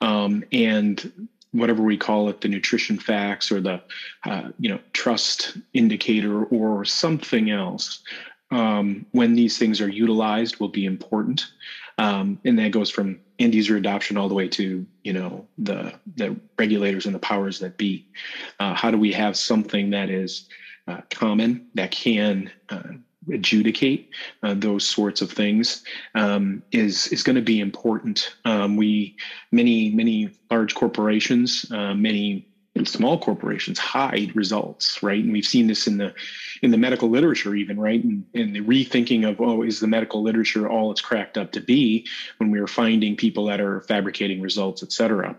um, 0.00 0.42
and 0.50 1.28
whatever 1.52 1.84
we 1.84 1.96
call 1.96 2.28
it, 2.28 2.40
the 2.40 2.48
nutrition 2.48 2.98
facts 2.98 3.52
or 3.52 3.60
the 3.60 3.80
uh, 4.26 4.48
you 4.58 4.68
know 4.68 4.80
trust 4.92 5.56
indicator 5.72 6.42
or 6.44 6.84
something 6.84 7.48
else. 7.50 8.00
Um, 8.50 9.06
when 9.12 9.34
these 9.34 9.56
things 9.56 9.80
are 9.80 9.88
utilized, 9.88 10.58
will 10.58 10.68
be 10.68 10.84
important, 10.84 11.46
um, 11.96 12.40
and 12.44 12.58
that 12.58 12.72
goes 12.72 12.90
from 12.90 13.20
end 13.40 13.54
user 13.54 13.76
adoption 13.76 14.16
all 14.16 14.28
the 14.28 14.34
way 14.34 14.46
to 14.48 14.86
you 15.02 15.12
know 15.12 15.46
the 15.58 15.92
the 16.16 16.38
regulators 16.58 17.06
and 17.06 17.14
the 17.14 17.18
powers 17.18 17.58
that 17.58 17.76
be. 17.76 18.06
Uh, 18.60 18.74
how 18.74 18.90
do 18.90 18.98
we 18.98 19.12
have 19.12 19.36
something 19.36 19.90
that 19.90 20.10
is 20.10 20.48
uh, 20.86 21.00
common 21.10 21.66
that 21.74 21.90
can 21.90 22.50
uh, 22.68 22.82
adjudicate 23.32 24.10
uh, 24.42 24.54
those 24.54 24.86
sorts 24.86 25.20
of 25.20 25.30
things 25.30 25.82
um, 26.14 26.62
is 26.72 27.08
is 27.08 27.22
going 27.22 27.36
to 27.36 27.42
be 27.42 27.60
important. 27.60 28.34
Um, 28.44 28.76
we 28.76 29.16
many 29.52 29.90
many 29.90 30.30
large 30.50 30.74
corporations 30.74 31.66
uh, 31.70 31.94
many 32.80 32.86
small 32.86 33.18
corporations 33.18 33.78
hide 33.78 34.34
results 34.34 35.02
right? 35.02 35.22
And 35.22 35.32
we've 35.32 35.44
seen 35.44 35.66
this 35.66 35.86
in 35.86 35.98
the 35.98 36.14
in 36.62 36.70
the 36.70 36.78
medical 36.78 37.08
literature 37.08 37.54
even 37.54 37.78
right? 37.78 38.02
And, 38.02 38.24
and 38.34 38.54
the 38.54 38.60
rethinking 38.60 39.28
of 39.28 39.40
oh 39.40 39.62
is 39.62 39.80
the 39.80 39.86
medical 39.86 40.22
literature 40.22 40.68
all 40.68 40.90
it's 40.90 41.00
cracked 41.00 41.36
up 41.38 41.52
to 41.52 41.60
be 41.60 42.06
when 42.38 42.50
we 42.50 42.58
are 42.58 42.66
finding 42.66 43.16
people 43.16 43.44
that 43.46 43.60
are 43.60 43.80
fabricating 43.82 44.40
results 44.40 44.82
et 44.82 44.92
cetera. 44.92 45.36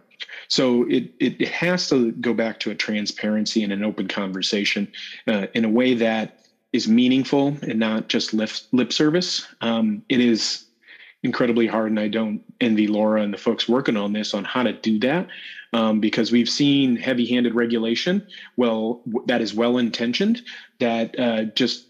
So 0.48 0.84
it, 0.88 1.12
it, 1.20 1.42
it 1.42 1.50
has 1.50 1.90
to 1.90 2.12
go 2.14 2.34
back 2.34 2.60
to 2.62 2.72
a 2.72 2.76
transparency 2.76 3.64
and 3.64 3.74
an 3.74 3.84
open 3.84 4.08
conversation 4.08 4.92
uh, 5.28 5.48
in 5.54 5.66
a 5.66 5.70
way 5.70 5.96
that 5.96 6.40
is 6.74 6.88
meaningful 6.88 7.58
and 7.64 7.80
not 7.80 8.08
just 8.08 8.34
lip, 8.34 8.52
lip 8.72 8.94
service. 8.94 9.48
Um, 9.62 10.04
it 10.10 10.20
is 10.20 10.66
incredibly 11.24 11.68
hard 11.68 11.90
and 11.92 12.00
i 12.00 12.08
don't 12.08 12.42
envy 12.60 12.88
laura 12.88 13.22
and 13.22 13.34
the 13.34 13.38
folks 13.38 13.68
working 13.68 13.98
on 13.98 14.14
this 14.14 14.34
on 14.34 14.44
how 14.44 14.64
to 14.64 14.74
do 14.74 15.00
that 15.00 15.28
um, 15.74 16.00
because 16.00 16.32
we've 16.32 16.50
seen 16.50 16.96
heavy-handed 16.96 17.56
regulation. 17.56 18.26
Well, 18.58 19.02
that 19.26 19.42
is 19.42 19.54
well-intentioned. 19.54 20.42
That 20.80 21.18
uh, 21.20 21.44
just 21.56 21.88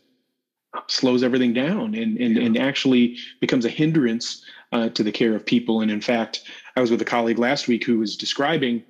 slows 0.87 1.23
everything 1.23 1.53
down 1.53 1.95
and 1.95 2.17
and, 2.17 2.37
and 2.37 2.57
actually 2.57 3.17
becomes 3.39 3.65
a 3.65 3.69
hindrance 3.69 4.43
uh, 4.71 4.89
to 4.89 5.03
the 5.03 5.11
care 5.11 5.35
of 5.35 5.45
people. 5.45 5.81
And 5.81 5.91
in 5.91 6.01
fact, 6.01 6.41
I 6.75 6.81
was 6.81 6.91
with 6.91 7.01
a 7.01 7.05
colleague 7.05 7.39
last 7.39 7.67
week 7.67 7.83
who 7.83 7.99
was 7.99 8.15
describing 8.15 8.83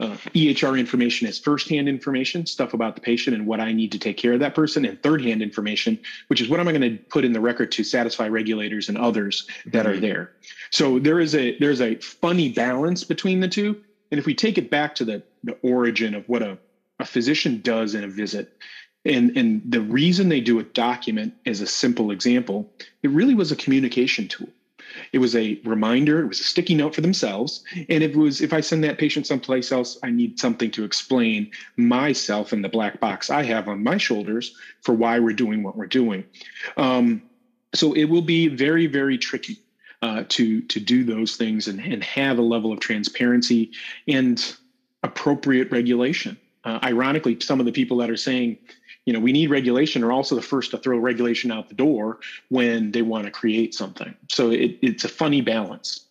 uh, 0.00 0.16
EHR 0.34 0.78
information 0.78 1.26
as 1.26 1.38
first-hand 1.38 1.88
information, 1.88 2.46
stuff 2.46 2.72
about 2.72 2.94
the 2.94 3.00
patient 3.00 3.34
and 3.36 3.46
what 3.46 3.60
I 3.60 3.72
need 3.72 3.92
to 3.92 3.98
take 3.98 4.16
care 4.16 4.32
of 4.32 4.40
that 4.40 4.54
person, 4.54 4.84
and 4.84 5.02
third-hand 5.02 5.42
information, 5.42 5.98
which 6.28 6.40
is 6.40 6.48
what 6.48 6.60
am 6.60 6.68
I 6.68 6.72
going 6.72 6.96
to 6.96 7.02
put 7.04 7.24
in 7.24 7.32
the 7.32 7.40
record 7.40 7.72
to 7.72 7.84
satisfy 7.84 8.28
regulators 8.28 8.88
and 8.88 8.96
others 8.96 9.48
that 9.66 9.86
mm-hmm. 9.86 9.96
are 9.96 10.00
there. 10.00 10.32
So 10.70 10.98
there 10.98 11.18
is 11.18 11.34
a 11.34 11.58
there's 11.58 11.80
a 11.80 11.96
funny 11.96 12.50
balance 12.50 13.04
between 13.04 13.40
the 13.40 13.48
two, 13.48 13.82
and 14.10 14.18
if 14.18 14.26
we 14.26 14.34
take 14.34 14.56
it 14.56 14.70
back 14.70 14.94
to 14.96 15.04
the, 15.04 15.22
the 15.42 15.56
origin 15.62 16.14
of 16.14 16.28
what 16.28 16.42
a, 16.42 16.58
a 17.00 17.04
physician 17.04 17.60
does 17.62 17.94
in 17.94 18.04
a 18.04 18.08
visit, 18.08 18.56
and, 19.04 19.36
and 19.36 19.62
the 19.64 19.80
reason 19.80 20.28
they 20.28 20.40
do 20.40 20.58
a 20.58 20.64
document 20.64 21.34
as 21.46 21.60
a 21.60 21.66
simple 21.66 22.10
example, 22.10 22.70
it 23.02 23.10
really 23.10 23.34
was 23.34 23.50
a 23.50 23.56
communication 23.56 24.28
tool. 24.28 24.48
It 25.12 25.18
was 25.18 25.34
a 25.36 25.60
reminder, 25.64 26.22
it 26.22 26.28
was 26.28 26.40
a 26.40 26.44
sticky 26.44 26.74
note 26.74 26.94
for 26.94 27.00
themselves. 27.00 27.62
And 27.88 28.02
it 28.02 28.16
was 28.16 28.40
if 28.40 28.52
I 28.52 28.60
send 28.60 28.84
that 28.84 28.98
patient 28.98 29.26
someplace 29.26 29.72
else, 29.72 29.98
I 30.02 30.10
need 30.10 30.38
something 30.38 30.70
to 30.72 30.84
explain 30.84 31.50
myself 31.76 32.52
and 32.52 32.64
the 32.64 32.68
black 32.68 33.00
box 33.00 33.30
I 33.30 33.42
have 33.44 33.68
on 33.68 33.82
my 33.82 33.96
shoulders 33.96 34.56
for 34.82 34.94
why 34.94 35.18
we're 35.18 35.32
doing 35.32 35.62
what 35.62 35.76
we're 35.76 35.86
doing. 35.86 36.24
Um, 36.76 37.22
so 37.74 37.92
it 37.92 38.04
will 38.04 38.22
be 38.22 38.48
very, 38.48 38.86
very 38.86 39.18
tricky 39.18 39.58
uh, 40.02 40.24
to 40.28 40.60
to 40.62 40.80
do 40.80 41.04
those 41.04 41.36
things 41.36 41.68
and, 41.68 41.80
and 41.80 42.02
have 42.04 42.38
a 42.38 42.42
level 42.42 42.72
of 42.72 42.80
transparency 42.80 43.72
and 44.06 44.56
appropriate 45.02 45.70
regulation. 45.70 46.36
Uh, 46.64 46.78
ironically, 46.82 47.38
some 47.40 47.60
of 47.60 47.66
the 47.66 47.72
people 47.72 47.96
that 47.98 48.10
are 48.10 48.16
saying, 48.16 48.58
you 49.08 49.14
know, 49.14 49.20
we 49.20 49.32
need 49.32 49.48
regulation 49.48 50.04
are 50.04 50.12
also 50.12 50.34
the 50.34 50.42
first 50.42 50.70
to 50.72 50.76
throw 50.76 50.98
regulation 50.98 51.50
out 51.50 51.70
the 51.70 51.74
door 51.74 52.18
when 52.50 52.92
they 52.92 53.00
want 53.00 53.24
to 53.24 53.30
create 53.30 53.72
something. 53.72 54.14
So 54.30 54.50
it, 54.50 54.76
it's 54.82 55.02
a 55.02 55.08
funny 55.08 55.40
balance. 55.40 56.04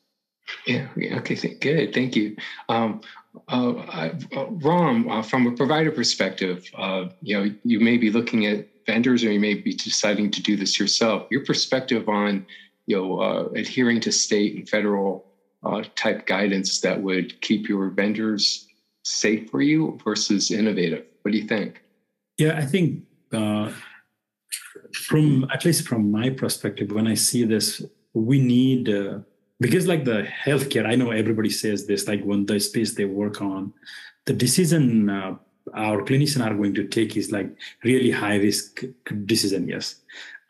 Yeah. 0.65 0.87
Okay. 0.97 1.35
Th- 1.35 1.59
good. 1.59 1.93
Thank 1.93 2.15
you. 2.15 2.35
Um, 2.69 3.01
uh, 3.49 3.73
uh, 3.73 4.13
Ram, 4.49 5.07
uh, 5.11 5.21
from 5.21 5.45
a 5.45 5.51
provider 5.51 5.91
perspective, 5.91 6.63
uh, 6.75 7.05
you 7.21 7.37
know, 7.37 7.53
you 7.63 7.79
may 7.79 7.97
be 7.97 8.09
looking 8.09 8.47
at 8.47 8.65
vendors, 8.87 9.23
or 9.23 9.31
you 9.31 9.39
may 9.39 9.53
be 9.53 9.75
deciding 9.75 10.31
to 10.31 10.41
do 10.41 10.57
this 10.57 10.79
yourself. 10.79 11.27
Your 11.29 11.45
perspective 11.45 12.09
on 12.09 12.47
you 12.87 12.97
know, 12.97 13.19
uh, 13.21 13.43
adhering 13.53 13.99
to 13.99 14.11
state 14.11 14.55
and 14.55 14.67
federal 14.67 15.27
uh, 15.63 15.83
type 15.95 16.25
guidance 16.25 16.79
that 16.79 16.99
would 16.99 17.39
keep 17.41 17.69
your 17.69 17.91
vendors 17.91 18.65
safe 19.03 19.47
for 19.51 19.61
you 19.61 19.99
versus 20.03 20.49
innovative? 20.49 21.05
What 21.21 21.33
do 21.33 21.37
you 21.37 21.45
think? 21.45 21.79
Yeah, 22.37 22.57
I 22.57 22.65
think 22.65 23.03
uh, 23.33 23.71
from 24.93 25.47
at 25.51 25.65
least 25.65 25.87
from 25.87 26.11
my 26.11 26.29
perspective, 26.29 26.91
when 26.91 27.07
I 27.07 27.15
see 27.15 27.43
this, 27.45 27.81
we 28.13 28.39
need 28.39 28.89
uh, 28.89 29.19
because 29.59 29.87
like 29.87 30.05
the 30.05 30.27
healthcare, 30.45 30.85
I 30.85 30.95
know 30.95 31.11
everybody 31.11 31.49
says 31.49 31.87
this, 31.87 32.07
like 32.07 32.23
when 32.23 32.45
the 32.45 32.59
space 32.59 32.93
they 32.93 33.05
work 33.05 33.41
on, 33.41 33.73
the 34.25 34.33
decision 34.33 35.09
uh, 35.09 35.35
our 35.73 36.01
clinicians 36.03 36.45
are 36.45 36.53
going 36.53 36.73
to 36.75 36.87
take 36.87 37.17
is 37.17 37.31
like 37.31 37.49
really 37.83 38.11
high 38.11 38.37
risk 38.37 38.83
decision. 39.25 39.67
Yes, 39.67 39.95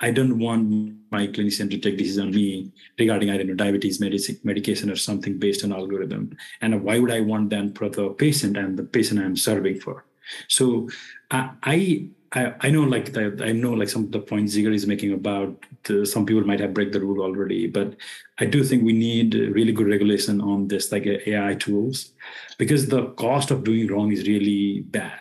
I 0.02 0.12
don't 0.12 0.40
want 0.40 0.94
my 1.10 1.28
clinician 1.28 1.72
to 1.72 1.78
take 1.78 1.98
decision 1.98 2.28
on 2.28 2.32
me 2.32 2.72
regarding 3.00 3.30
I 3.30 3.38
don't 3.38 3.48
know 3.48 3.56
diabetes 3.56 4.00
medic- 4.02 4.44
medication 4.44 4.92
or 4.92 4.98
something 4.98 5.40
based 5.40 5.64
on 5.64 5.72
algorithm. 5.72 6.36
And 6.62 6.84
why 6.84 7.00
would 7.00 7.12
I 7.12 7.22
want 7.22 7.50
them 7.50 7.74
for 7.74 7.90
the 7.90 8.10
patient 8.10 8.58
and 8.58 8.78
the 8.78 8.84
patient 8.84 9.22
I'm 9.22 9.38
serving 9.38 9.80
for? 9.80 10.07
So 10.48 10.90
I 11.32 12.10
I, 12.34 12.54
I 12.60 12.70
know 12.70 12.84
like 12.84 13.16
I 13.18 13.52
know 13.54 13.72
like 13.72 13.90
some 13.90 14.04
of 14.04 14.12
the 14.12 14.20
points 14.20 14.56
Jigar 14.56 14.74
is 14.74 14.86
making 14.86 15.14
about 15.14 15.66
the, 15.86 16.06
some 16.06 16.26
people 16.26 16.44
might 16.46 16.60
have 16.60 16.74
break 16.74 16.92
the 16.92 17.00
rule 17.00 17.22
already, 17.22 17.68
but 17.68 17.96
I 18.38 18.46
do 18.46 18.64
think 18.64 18.84
we 18.84 18.94
need 18.94 19.34
really 19.34 19.72
good 19.72 19.88
regulation 19.88 20.42
on 20.42 20.68
this 20.68 20.92
like 20.92 21.06
AI 21.06 21.56
tools 21.56 22.12
because 22.58 22.88
the 22.88 23.08
cost 23.12 23.50
of 23.52 23.64
doing 23.64 23.88
wrong 23.88 24.12
is 24.12 24.28
really 24.28 24.82
bad 24.82 25.20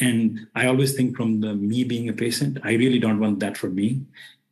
and 0.00 0.40
I 0.54 0.66
always 0.66 0.94
think 0.94 1.16
from 1.16 1.40
the 1.40 1.54
me 1.54 1.84
being 1.84 2.08
a 2.08 2.12
patient, 2.12 2.58
I 2.64 2.72
really 2.72 2.98
don't 2.98 3.20
want 3.20 3.40
that 3.40 3.56
for 3.56 3.68
me. 3.68 4.02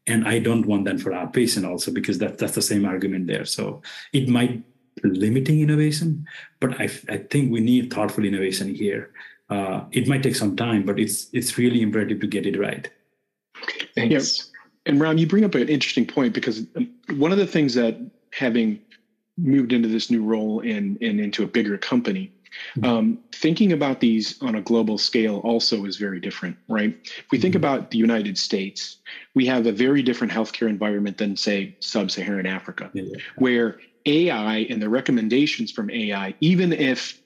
and 0.07 0.27
I 0.27 0.39
don't 0.39 0.67
want 0.67 0.87
that 0.87 1.01
for 1.01 1.13
our 1.13 1.29
patient 1.29 1.67
also 1.67 1.93
because 1.93 2.19
that, 2.19 2.39
that's 2.39 2.55
the 2.55 2.63
same 2.63 2.85
argument 2.87 3.27
there. 3.27 3.45
So 3.45 3.83
it 4.13 4.29
might 4.29 4.63
limiting 5.05 5.61
innovation, 5.61 6.27
but 6.61 6.81
I, 6.81 6.85
I 7.09 7.19
think 7.19 7.53
we 7.53 7.61
need 7.61 7.93
thoughtful 7.93 8.25
innovation 8.25 8.75
here. 8.75 9.13
Uh, 9.51 9.85
it 9.93 10.07
might 10.07 10.23
take 10.23 10.37
some 10.37 10.57
time, 10.57 10.85
but 10.85 10.99
it's 10.99 11.29
it's 11.33 11.57
really 11.57 11.81
imperative 11.81 12.21
to 12.21 12.27
get 12.27 12.47
it 12.47 12.59
right. 12.59 12.91
Thanks. 13.95 14.39
Yeah. 14.39 14.45
And 14.87 15.01
Ram, 15.01 15.19
you 15.19 15.27
bring 15.27 15.45
up 15.45 15.55
an 15.55 15.69
interesting 15.69 16.07
point 16.07 16.33
because 16.33 16.67
one 17.17 17.33
of 17.33 17.39
the 17.39 17.47
things 17.47 17.75
that 17.75 17.99
having 18.33 18.81
moved 19.37 19.73
into 19.73 19.89
this 19.89 20.11
new 20.11 20.23
role 20.23 20.61
and, 20.61 21.01
and 21.01 21.21
into 21.21 21.45
a 21.45 21.47
bigger 21.47 21.79
company, 21.79 22.33
mm-hmm. 22.77 22.85
um, 22.85 23.19
thinking 23.33 23.73
about 23.73 24.01
these 24.01 24.41
on 24.43 24.55
a 24.55 24.61
global 24.61 24.99
scale 24.99 25.39
also 25.39 25.85
is 25.85 25.97
very 25.97 26.21
different, 26.21 26.57
right? 26.69 26.97
If 27.05 27.27
we 27.31 27.39
think 27.39 27.53
mm-hmm. 27.53 27.65
about 27.65 27.91
the 27.91 27.99
United 27.99 28.37
States, 28.39 28.97
we 29.35 29.47
have 29.47 29.67
a 29.67 29.73
very 29.73 30.03
different 30.03 30.33
healthcare 30.33 30.69
environment 30.69 31.19
than, 31.19 31.37
say, 31.37 31.77
sub 31.81 32.11
Saharan 32.11 32.47
Africa, 32.47 32.91
yeah. 32.93 33.05
where 33.37 33.79
AI 34.07 34.67
and 34.71 34.83
the 34.83 34.89
recommendations 34.89 35.71
from 35.71 35.91
AI, 35.91 36.35
even 36.41 36.73
if 36.73 37.21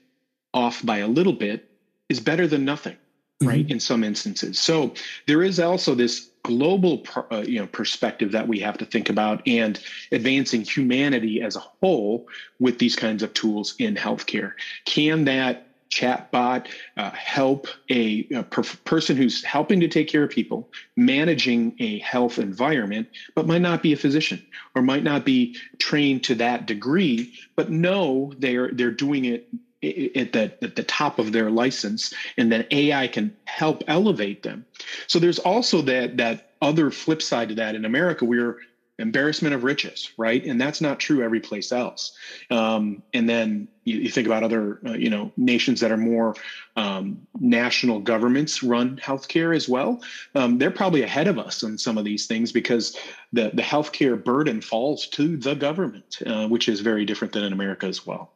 off 0.53 0.85
by 0.85 0.99
a 0.99 1.09
little 1.09 1.33
bit, 1.33 1.71
is 2.13 2.21
better 2.21 2.47
than 2.47 2.65
nothing, 2.65 2.95
mm-hmm. 2.95 3.49
right? 3.49 3.71
In 3.71 3.81
some 3.81 4.05
instances. 4.05 4.61
So 4.61 4.95
there 5.27 5.43
is 5.43 5.59
also 5.59 5.97
this 5.97 6.29
global 6.45 7.05
uh, 7.31 7.45
you 7.47 7.59
know 7.61 7.67
perspective 7.67 8.33
that 8.33 8.49
we 8.49 8.59
have 8.61 8.79
to 8.79 8.85
think 8.85 9.09
about 9.09 9.43
and 9.47 9.81
advancing 10.11 10.63
humanity 10.63 11.41
as 11.41 11.57
a 11.57 11.61
whole 11.61 12.27
with 12.59 12.79
these 12.79 12.97
kinds 12.97 13.23
of 13.23 13.33
tools 13.33 13.75
in 13.79 13.95
healthcare 13.95 14.53
can 14.85 15.25
that 15.25 15.69
chatbot 15.89 16.67
uh, 16.97 17.11
help 17.11 17.69
a, 17.91 18.27
a 18.35 18.43
per- 18.43 18.63
person 18.85 19.15
who's 19.15 19.45
helping 19.45 19.79
to 19.79 19.89
take 19.89 20.09
care 20.09 20.25
of 20.25 20.31
people 20.31 20.69
managing 20.97 21.77
a 21.81 21.99
health 21.99 22.39
environment 22.39 23.07
but 23.35 23.47
might 23.47 23.61
not 23.61 23.83
be 23.83 23.93
a 23.93 23.97
physician 23.97 24.45
or 24.75 24.83
might 24.83 25.05
not 25.05 25.25
be 25.25 25.55
trained 25.79 26.25
to 26.25 26.35
that 26.35 26.67
degree 26.67 27.33
but 27.57 27.71
know 27.71 28.33
they're 28.39 28.71
they're 28.73 28.91
doing 28.91 29.27
it 29.27 29.49
at 29.83 30.33
the, 30.33 30.53
at 30.63 30.77
the 30.77 30.85
top 30.85 31.19
of 31.19 31.33
their 31.33 31.51
license 31.51 32.15
and 32.37 32.51
then 32.53 32.67
ai 32.71 33.09
can 33.09 33.37
help 33.45 33.83
elevate 33.89 34.43
them. 34.43 34.65
So 35.07 35.19
there's 35.19 35.39
also 35.39 35.83
that 35.83 36.17
that 36.19 36.53
other 36.61 36.91
flip 36.91 37.23
side 37.23 37.49
to 37.49 37.55
that. 37.57 37.75
In 37.75 37.85
america 37.85 38.25
we're 38.25 38.59
embarrassment 38.99 39.55
of 39.55 39.65
riches 39.65 40.13
right? 40.17 40.45
And 40.45 40.61
that's 40.61 40.81
not 40.81 41.01
true 41.01 41.23
every 41.23 41.41
place 41.41 41.73
else. 41.73 42.17
Um, 42.51 43.03
and 43.13 43.29
then 43.29 43.69
you, 43.85 43.99
you, 43.99 44.11
think 44.11 44.27
about 44.27 44.45
other 44.45 44.79
uh, 44.87 44.93
you 44.93 45.11
know 45.11 45.33
nations 45.37 45.81
that 45.81 45.91
are 45.91 45.97
more 45.97 46.37
um, 46.77 47.27
national 47.41 47.99
governments 48.01 48.63
run 48.63 48.97
healthcare 49.03 49.57
as 49.57 49.69
well. 49.69 50.01
Um, 50.35 50.59
they're 50.59 50.71
probably 50.71 51.03
ahead 51.03 51.27
of 51.27 51.39
us 51.39 51.65
on 51.65 51.79
some 51.79 51.99
of 51.99 52.05
these 52.05 52.27
things 52.27 52.53
because 52.53 52.97
the 53.33 53.51
the 53.55 53.63
healthcare 53.63 54.23
burden 54.23 54.61
falls 54.61 55.07
to 55.09 55.37
the 55.37 55.55
government 55.55 56.19
uh, 56.27 56.47
which 56.47 56.69
is 56.69 56.81
very 56.81 57.05
different 57.05 57.33
than 57.33 57.45
in 57.45 57.53
america 57.53 57.87
as 57.87 58.07
well 58.07 58.33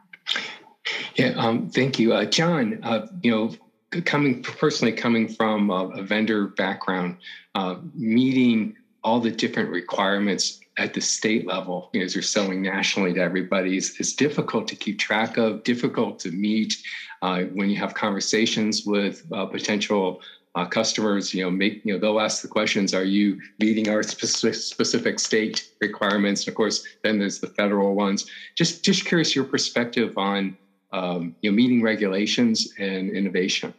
yeah, 1.15 1.33
um, 1.37 1.69
thank 1.69 1.99
you, 1.99 2.13
uh, 2.13 2.25
John. 2.25 2.79
Uh, 2.83 3.07
you 3.21 3.31
know, 3.31 4.01
coming 4.01 4.41
personally 4.41 4.93
coming 4.93 5.27
from 5.27 5.69
a, 5.69 5.87
a 5.89 6.03
vendor 6.03 6.47
background, 6.47 7.17
uh, 7.55 7.75
meeting 7.93 8.75
all 9.03 9.19
the 9.19 9.31
different 9.31 9.69
requirements 9.69 10.59
at 10.77 10.93
the 10.93 11.01
state 11.01 11.45
level, 11.45 11.89
you 11.93 11.99
know, 11.99 12.05
as 12.05 12.15
you're 12.15 12.21
selling 12.21 12.61
nationally 12.61 13.13
to 13.13 13.19
everybody, 13.19 13.75
is, 13.77 13.93
is 13.99 14.13
difficult 14.13 14.67
to 14.67 14.75
keep 14.75 14.97
track 14.99 15.37
of, 15.37 15.63
difficult 15.63 16.19
to 16.19 16.31
meet. 16.31 16.77
Uh, 17.21 17.43
when 17.53 17.69
you 17.69 17.75
have 17.75 17.93
conversations 17.93 18.83
with 18.85 19.21
uh, 19.33 19.45
potential 19.45 20.21
uh, 20.55 20.65
customers, 20.65 21.33
you 21.33 21.43
know, 21.43 21.51
make 21.51 21.81
you 21.83 21.93
know 21.93 21.99
they'll 21.99 22.19
ask 22.19 22.41
the 22.41 22.47
questions: 22.47 22.93
Are 22.93 23.03
you 23.03 23.37
meeting 23.59 23.89
our 23.89 24.03
specific, 24.03 24.55
specific 24.55 25.19
state 25.19 25.67
requirements? 25.81 26.41
And 26.41 26.49
of 26.49 26.55
course, 26.55 26.83
then 27.03 27.19
there's 27.19 27.39
the 27.39 27.47
federal 27.47 27.95
ones. 27.95 28.25
Just 28.57 28.83
just 28.83 29.05
curious 29.05 29.35
your 29.35 29.45
perspective 29.45 30.17
on 30.17 30.57
um, 30.91 31.35
you 31.41 31.49
know 31.49 31.55
meeting 31.55 31.81
regulations 31.81 32.73
and 32.77 33.09
innovation. 33.11 33.73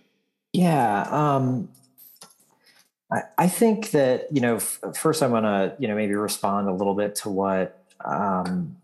Yeah, 0.53 1.03
um, 1.11 1.69
I, 3.11 3.23
I 3.39 3.49
think 3.49 3.91
that 3.93 4.29
you 4.33 4.41
know 4.41 4.57
f- 4.57 4.81
first 4.95 5.23
I 5.23 5.27
want 5.27 5.45
to 5.45 5.75
you 5.79 5.89
know 5.89 5.95
maybe 5.95 6.15
respond 6.15 6.69
a 6.69 6.73
little 6.73 6.95
bit 6.95 7.15
to 7.17 7.29
what 7.29 7.83
um, 8.05 8.77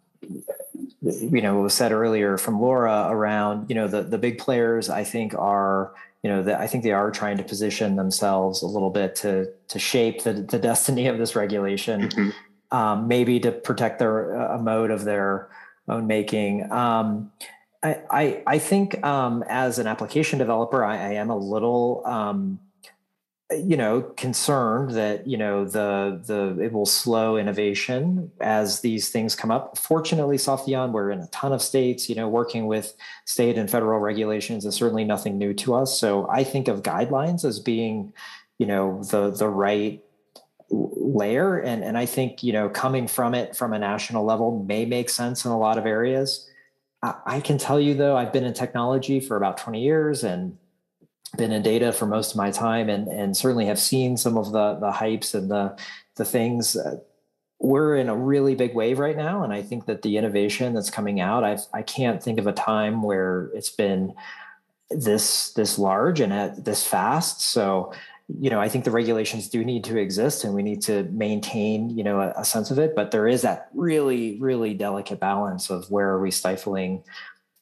you 1.03 1.43
know 1.43 1.61
was 1.61 1.75
said 1.75 1.93
earlier 1.93 2.39
from 2.39 2.61
Laura 2.61 3.09
around 3.11 3.69
you 3.69 3.75
know 3.75 3.89
the 3.89 4.03
the 4.03 4.19
big 4.19 4.39
players. 4.39 4.89
I 4.89 5.05
think 5.05 5.35
are 5.35 5.93
you 6.23 6.31
know, 6.31 6.43
that 6.43 6.61
I 6.61 6.67
think 6.67 6.83
they 6.85 6.93
are 6.93 7.11
trying 7.11 7.37
to 7.37 7.45
position 7.45 7.97
themselves 7.97 8.63
a 8.63 8.67
little 8.67 8.91
bit 8.91 9.15
to 9.17 9.53
to 9.69 9.79
shape 9.79 10.25
the 10.25 10.33
the 10.33 10.59
destiny 10.59 11.07
of 11.07 11.19
this 11.19 11.37
regulation, 11.37 12.09
mm-hmm. 12.09 12.77
um, 12.77 13.07
maybe 13.07 13.39
to 13.41 13.53
protect 13.53 13.99
their 13.99 14.35
a 14.35 14.59
mode 14.59 14.91
of 14.91 15.05
their 15.05 15.49
own 15.89 16.07
making. 16.07 16.71
Um, 16.73 17.31
I, 17.83 18.43
I, 18.45 18.59
think 18.59 19.05
um, 19.05 19.45
as 19.49 19.79
an 19.79 19.87
application 19.87 20.41
developer, 20.41 20.85
I, 20.85 20.97
I 20.97 21.13
am 21.13 21.31
a 21.31 21.37
little 21.37 22.03
um, 22.05 22.59
you 23.51 23.79
know 23.79 24.03
concerned 24.03 24.91
that 24.91 25.27
you 25.27 25.39
know 25.39 25.65
the 25.65 26.21
the 26.27 26.63
it 26.63 26.73
will 26.73 26.85
slow 26.85 27.39
innovation 27.39 28.31
as 28.41 28.81
these 28.81 29.09
things 29.09 29.35
come 29.35 29.51
up. 29.51 29.79
Fortunately 29.79 30.37
Softheon 30.37 30.93
we're 30.93 31.11
in 31.11 31.21
a 31.21 31.27
ton 31.29 31.53
of 31.53 31.63
states 31.63 32.09
you 32.11 32.15
know 32.15 32.29
working 32.29 32.67
with 32.67 32.95
state 33.25 33.57
and 33.57 33.71
federal 33.71 34.01
regulations 34.01 34.67
is 34.67 34.75
certainly 34.75 35.05
nothing 35.05 35.39
new 35.39 35.55
to 35.55 35.75
us. 35.75 35.99
So 35.99 36.29
i 36.29 36.45
think 36.45 36.69
of 36.69 36.83
guidelines 36.83 37.45
as 37.45 37.59
being 37.59 38.13
you 38.59 38.67
know 38.67 39.03
the 39.05 39.31
the 39.31 39.49
right 39.49 40.05
layer. 40.71 41.59
And 41.59 41.83
and 41.83 41.97
i 41.97 42.05
think 42.05 42.43
you 42.43 42.53
know 42.53 42.69
coming 42.69 43.09
from 43.09 43.35
it 43.35 43.57
from 43.57 43.73
a 43.73 43.79
national 43.79 44.25
level 44.27 44.63
may 44.65 44.85
make 44.85 45.09
sense 45.09 45.47
in 45.47 45.51
a 45.51 45.59
lot 45.59 45.79
of 45.79 45.87
areas 45.87 46.48
I, 47.03 47.41
can 47.41 47.59
tell 47.59 47.79
you 47.79 47.95
though 47.95 48.17
i've 48.17 48.33
been 48.33 48.45
in 48.45 48.55
technology 48.55 49.21
for 49.21 49.37
about 49.37 49.57
20 49.57 49.81
years 49.81 50.25
and 50.25 50.59
been 51.37 51.53
in 51.53 51.63
data 51.63 51.93
for 51.93 52.07
most 52.07 52.33
of 52.33 52.37
my 52.37 52.51
time 52.51 52.89
and 52.89 53.07
and 53.09 53.37
certainly 53.37 53.67
have 53.67 53.79
seen 53.79 54.17
some 54.17 54.37
of 54.37 54.53
the 54.53 54.75
the 54.75 54.91
hypes 54.91 55.35
and 55.35 55.51
the 55.51 55.77
the 56.17 56.25
things. 56.25 56.75
Uh, 56.75 56.97
we're 57.61 57.97
in 57.97 58.09
a 58.09 58.17
really 58.17 58.55
big 58.55 58.73
wave 58.73 59.01
right 59.01 59.17
now 59.17 59.43
and 59.43 59.53
i 59.53 59.61
think 59.61 59.87
that 59.87 60.03
the 60.03 60.17
innovation 60.17 60.75
that's 60.75 60.91
coming 60.91 61.21
out 61.21 61.43
i 61.43 61.59
i 61.75 61.83
can't 61.83 62.23
think 62.23 62.39
of 62.39 62.47
a 62.47 62.53
time 62.53 63.03
where 63.03 63.51
it's 63.53 63.71
been 63.71 64.15
this 64.91 65.53
this 65.53 65.79
large 65.79 66.21
and 66.21 66.33
at 66.33 66.65
this 66.65 66.87
fast. 66.87 67.41
So 67.43 67.93
you 68.29 68.51
know 68.51 68.61
i 68.61 68.69
think 68.69 68.85
the 68.85 68.91
regulations 68.91 69.49
do 69.49 69.65
need 69.65 69.83
to 69.85 69.97
exist 69.97 70.45
and 70.45 70.55
we 70.55 70.63
need 70.63 70.83
to 70.83 71.05
maintain 71.05 71.89
you 71.91 72.05
know 72.05 72.21
a, 72.21 72.33
a 72.37 72.45
sense 72.45 72.71
of 72.71 72.79
it 72.79 72.95
but 72.95 73.11
there 73.11 73.27
is 73.27 73.43
that 73.43 73.69
really 73.73 74.39
really 74.39 74.75
delicate 74.75 75.19
balance 75.19 75.71
of 75.71 75.91
where 75.91 76.11
are 76.11 76.21
we 76.21 76.31
stifling 76.31 77.03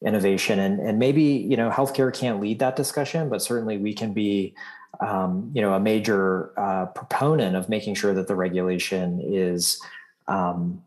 innovation 0.05 0.59
and 0.59 0.79
and 0.79 0.99
maybe 0.99 1.23
you 1.23 1.55
know 1.55 1.69
healthcare 1.69 2.13
can't 2.13 2.41
lead 2.41 2.59
that 2.59 2.75
discussion 2.75 3.29
but 3.29 3.41
certainly 3.41 3.77
we 3.77 3.93
can 3.93 4.13
be 4.13 4.53
um, 4.99 5.51
you 5.53 5.61
know 5.61 5.73
a 5.73 5.79
major 5.79 6.51
uh, 6.59 6.85
proponent 6.87 7.55
of 7.55 7.69
making 7.69 7.95
sure 7.95 8.13
that 8.13 8.27
the 8.27 8.35
regulation 8.35 9.21
is 9.23 9.81
um, 10.27 10.81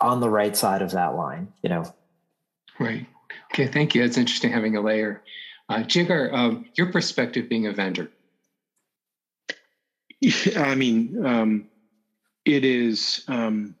on 0.00 0.20
the 0.20 0.28
right 0.28 0.56
side 0.56 0.80
of 0.80 0.92
that 0.92 1.16
line 1.16 1.48
you 1.62 1.68
know? 1.68 1.92
Right. 2.78 3.06
Okay 3.52 3.66
thank 3.66 3.94
you. 3.94 4.02
That's 4.02 4.16
interesting 4.16 4.52
having 4.52 4.76
a 4.76 4.80
layer 4.80 5.22
uh, 5.72 5.82
Jigar, 5.84 6.32
um, 6.32 6.66
your 6.76 6.92
perspective 6.92 7.48
being 7.48 7.66
a 7.66 7.72
vendor. 7.72 8.10
I 10.56 10.74
mean 10.74 11.24
um, 11.24 11.68
it 12.44 12.64
is 12.64 13.24
um, 13.28 13.76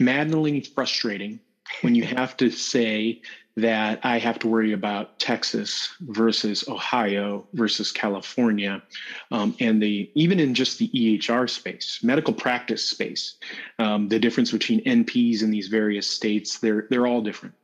maddeningly 0.00 0.60
frustrating 0.74 1.40
when 1.82 1.94
you 1.94 2.04
have 2.04 2.36
to 2.38 2.50
say 2.50 3.20
that 3.56 4.00
I 4.02 4.18
have 4.18 4.40
to 4.40 4.48
worry 4.48 4.72
about 4.72 5.18
Texas 5.20 5.94
versus 6.00 6.64
Ohio 6.66 7.46
versus 7.52 7.92
California, 7.92 8.82
um, 9.30 9.54
and 9.60 9.80
the 9.80 10.10
even 10.14 10.40
in 10.40 10.54
just 10.54 10.78
the 10.78 10.88
EHR 10.88 11.48
space, 11.48 12.00
medical 12.02 12.34
practice 12.34 12.84
space, 12.84 13.36
um, 13.78 14.08
the 14.08 14.18
difference 14.18 14.50
between 14.50 14.82
NPs 14.84 15.42
in 15.42 15.50
these 15.50 15.68
various 15.68 16.08
states, 16.08 16.58
they're 16.58 16.86
they're 16.90 17.06
all 17.06 17.20
different, 17.20 17.54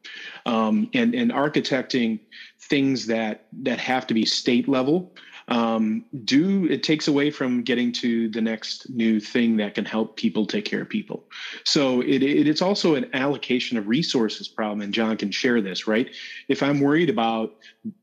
um, 0.47 0.89
and 0.95 1.15
and 1.15 1.33
architecting 1.33 2.21
things 2.61 3.07
that 3.07 3.47
that 3.63 3.81
have 3.81 4.07
to 4.07 4.15
be 4.15 4.25
state 4.25 4.69
level 4.69 5.13
um, 5.49 6.05
do 6.25 6.67
it 6.67 6.83
takes 6.83 7.09
away 7.09 7.31
from 7.31 7.63
getting 7.63 7.93
to 7.93 8.29
the 8.29 8.41
next 8.41 8.89
new 8.91 9.21
thing 9.21 9.57
that 9.57 9.75
can 9.75 9.85
help 9.85 10.17
people 10.17 10.47
take 10.47 10.65
care 10.65 10.83
of 10.83 10.89
people. 10.89 11.25
So 11.65 12.01
it, 12.01 12.23
it, 12.23 12.47
it's 12.47 12.63
also 12.63 12.95
an 12.95 13.11
allocation 13.13 13.77
of 13.77 13.89
resources 13.89 14.49
problem, 14.49 14.81
and 14.81 14.95
John 14.95 15.17
can 15.17 15.31
share 15.31 15.61
this, 15.61 15.87
right? 15.87 16.09
If 16.49 16.63
I'm 16.63 16.81
worried 16.81 17.11
about 17.11 17.55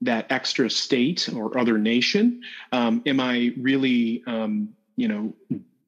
that 0.01 0.25
extra 0.31 0.69
state 0.69 1.29
or 1.33 1.57
other 1.57 1.77
nation, 1.77 2.41
um, 2.71 3.01
am 3.05 3.19
I 3.19 3.53
really, 3.57 4.23
um, 4.27 4.69
you 4.95 5.07
know, 5.07 5.33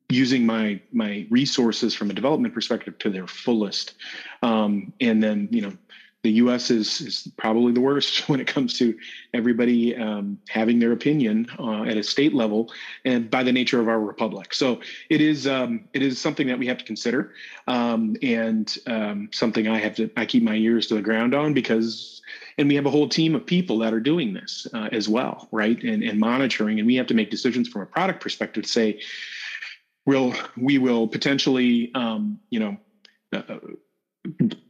using 0.09 0.43
my 0.45 0.81
my 0.91 1.27
resources 1.29 1.93
from 1.93 2.09
a 2.09 2.13
development 2.13 2.53
perspective 2.53 2.97
to 2.97 3.09
their 3.09 3.27
fullest, 3.27 3.93
um, 4.41 4.91
and 4.99 5.21
then 5.21 5.47
you 5.51 5.61
know 5.61 5.73
the 6.21 6.31
U.S. 6.31 6.69
is 6.69 6.99
is 7.01 7.31
probably 7.37 7.71
the 7.71 7.79
worst 7.79 8.27
when 8.29 8.39
it 8.39 8.47
comes 8.47 8.77
to 8.79 8.97
everybody 9.33 9.95
um, 9.95 10.37
having 10.49 10.79
their 10.79 10.91
opinion 10.91 11.47
uh, 11.57 11.83
at 11.83 11.97
a 11.97 12.03
state 12.03 12.33
level, 12.33 12.71
and 13.05 13.29
by 13.29 13.43
the 13.43 13.51
nature 13.51 13.79
of 13.79 13.87
our 13.87 13.99
republic. 13.99 14.53
So 14.53 14.81
it 15.09 15.21
is 15.21 15.47
um, 15.47 15.85
it 15.93 16.01
is 16.01 16.19
something 16.19 16.47
that 16.47 16.59
we 16.59 16.67
have 16.67 16.77
to 16.77 16.85
consider, 16.85 17.33
um, 17.67 18.17
and 18.21 18.77
um, 18.87 19.29
something 19.31 19.67
I 19.67 19.79
have 19.79 19.95
to 19.95 20.09
I 20.17 20.25
keep 20.25 20.43
my 20.43 20.55
ears 20.55 20.87
to 20.87 20.95
the 20.95 21.01
ground 21.01 21.33
on 21.33 21.53
because, 21.53 22.21
and 22.57 22.67
we 22.67 22.75
have 22.75 22.85
a 22.85 22.91
whole 22.91 23.07
team 23.07 23.33
of 23.33 23.45
people 23.45 23.79
that 23.79 23.93
are 23.93 24.01
doing 24.01 24.33
this 24.33 24.67
uh, 24.73 24.89
as 24.91 25.07
well, 25.07 25.47
right, 25.51 25.81
and 25.83 26.03
and 26.03 26.19
monitoring, 26.19 26.79
and 26.79 26.87
we 26.87 26.95
have 26.95 27.07
to 27.07 27.13
make 27.13 27.29
decisions 27.29 27.69
from 27.69 27.81
a 27.81 27.85
product 27.85 28.21
perspective 28.21 28.63
to 28.63 28.69
say, 28.69 28.99
will 30.05 30.33
we 30.57 30.79
will 30.79 31.07
potentially, 31.07 31.91
um, 31.95 32.39
you 32.49 32.59
know. 32.59 32.77
Uh, 33.31 33.59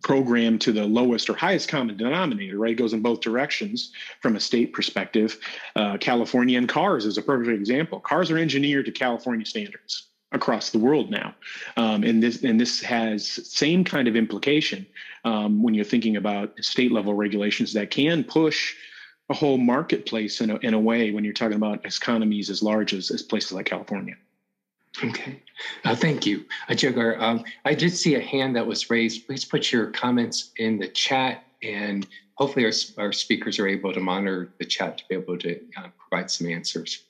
program 0.01 0.57
to 0.59 0.71
the 0.71 0.85
lowest 0.85 1.29
or 1.29 1.33
highest 1.33 1.69
common 1.69 1.97
denominator, 1.97 2.57
right? 2.57 2.71
It 2.71 2.75
goes 2.75 2.93
in 2.93 3.01
both 3.01 3.21
directions 3.21 3.91
from 4.21 4.35
a 4.35 4.39
state 4.39 4.73
perspective. 4.73 5.39
Uh, 5.75 5.97
California 5.97 6.57
and 6.57 6.67
cars 6.67 7.05
is 7.05 7.17
a 7.17 7.21
perfect 7.21 7.49
example. 7.49 7.99
Cars 7.99 8.31
are 8.31 8.37
engineered 8.37 8.85
to 8.85 8.91
California 8.91 9.45
standards 9.45 10.07
across 10.31 10.69
the 10.69 10.79
world 10.79 11.09
now, 11.09 11.33
um, 11.75 12.03
and 12.03 12.21
this 12.21 12.43
and 12.43 12.59
this 12.59 12.81
has 12.81 13.27
same 13.51 13.83
kind 13.83 14.07
of 14.07 14.15
implication 14.15 14.85
um, 15.25 15.63
when 15.63 15.73
you're 15.73 15.83
thinking 15.83 16.17
about 16.17 16.53
state 16.61 16.91
level 16.91 17.13
regulations 17.13 17.73
that 17.73 17.89
can 17.89 18.23
push 18.23 18.75
a 19.29 19.33
whole 19.33 19.57
marketplace 19.57 20.41
in 20.41 20.49
a, 20.49 20.57
in 20.57 20.73
a 20.73 20.79
way 20.79 21.11
when 21.11 21.23
you're 21.23 21.33
talking 21.33 21.55
about 21.55 21.85
economies 21.85 22.49
as 22.49 22.63
large 22.63 22.93
as, 22.93 23.11
as 23.11 23.21
places 23.21 23.51
like 23.51 23.67
California. 23.67 24.15
Okay. 25.03 25.41
Uh, 25.85 25.95
thank 25.95 26.25
you. 26.25 26.45
Uh, 26.67 26.73
Jigar, 26.73 27.19
um, 27.21 27.43
I 27.65 27.73
did 27.73 27.91
see 27.91 28.15
a 28.15 28.19
hand 28.21 28.55
that 28.55 28.65
was 28.65 28.89
raised. 28.89 29.27
Please 29.27 29.45
put 29.45 29.71
your 29.71 29.88
comments 29.91 30.51
in 30.57 30.77
the 30.77 30.88
chat, 30.88 31.43
and 31.63 32.07
hopefully 32.35 32.65
our, 32.65 32.71
our 32.97 33.12
speakers 33.12 33.59
are 33.59 33.67
able 33.67 33.93
to 33.93 33.99
monitor 33.99 34.53
the 34.59 34.65
chat 34.65 34.97
to 34.97 35.03
be 35.09 35.15
able 35.15 35.38
to 35.38 35.59
uh, 35.77 35.88
provide 35.97 36.29
some 36.31 36.47
answers. 36.47 37.05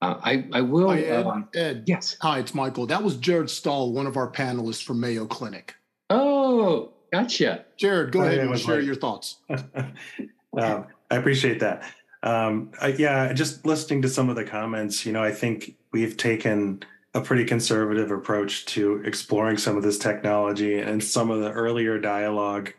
Uh, 0.00 0.20
I, 0.22 0.48
I 0.52 0.60
will. 0.60 0.90
Hi, 0.90 1.00
Ed, 1.00 1.26
um, 1.26 1.48
Ed. 1.54 1.84
Yes. 1.86 2.16
Hi, 2.20 2.38
it's 2.38 2.54
Michael. 2.54 2.86
That 2.86 3.02
was 3.02 3.16
Jared 3.16 3.50
Staal, 3.50 3.92
one 3.92 4.06
of 4.06 4.16
our 4.16 4.30
panelists 4.30 4.82
from 4.82 5.00
Mayo 5.00 5.26
Clinic. 5.26 5.74
Oh, 6.10 6.92
gotcha. 7.12 7.64
Jared, 7.76 8.12
go 8.12 8.20
Hi, 8.20 8.26
ahead 8.28 8.46
and 8.46 8.58
share 8.58 8.76
Mike. 8.76 8.86
your 8.86 8.94
thoughts. 8.94 9.38
um, 9.50 10.86
I 11.10 11.16
appreciate 11.16 11.60
that. 11.60 11.82
Um, 12.22 12.70
I, 12.80 12.88
yeah, 12.88 13.32
just 13.32 13.64
listening 13.66 14.02
to 14.02 14.08
some 14.08 14.28
of 14.28 14.36
the 14.36 14.44
comments, 14.44 15.04
you 15.06 15.12
know, 15.12 15.22
I 15.22 15.32
think 15.32 15.76
we've 15.92 16.16
taken 16.16 16.82
a 17.14 17.20
pretty 17.20 17.44
conservative 17.44 18.10
approach 18.10 18.66
to 18.66 19.02
exploring 19.04 19.56
some 19.56 19.76
of 19.76 19.82
this 19.82 19.98
technology 19.98 20.78
and 20.78 21.02
some 21.02 21.30
of 21.30 21.40
the 21.40 21.50
earlier 21.52 21.98
dialogue. 21.98 22.72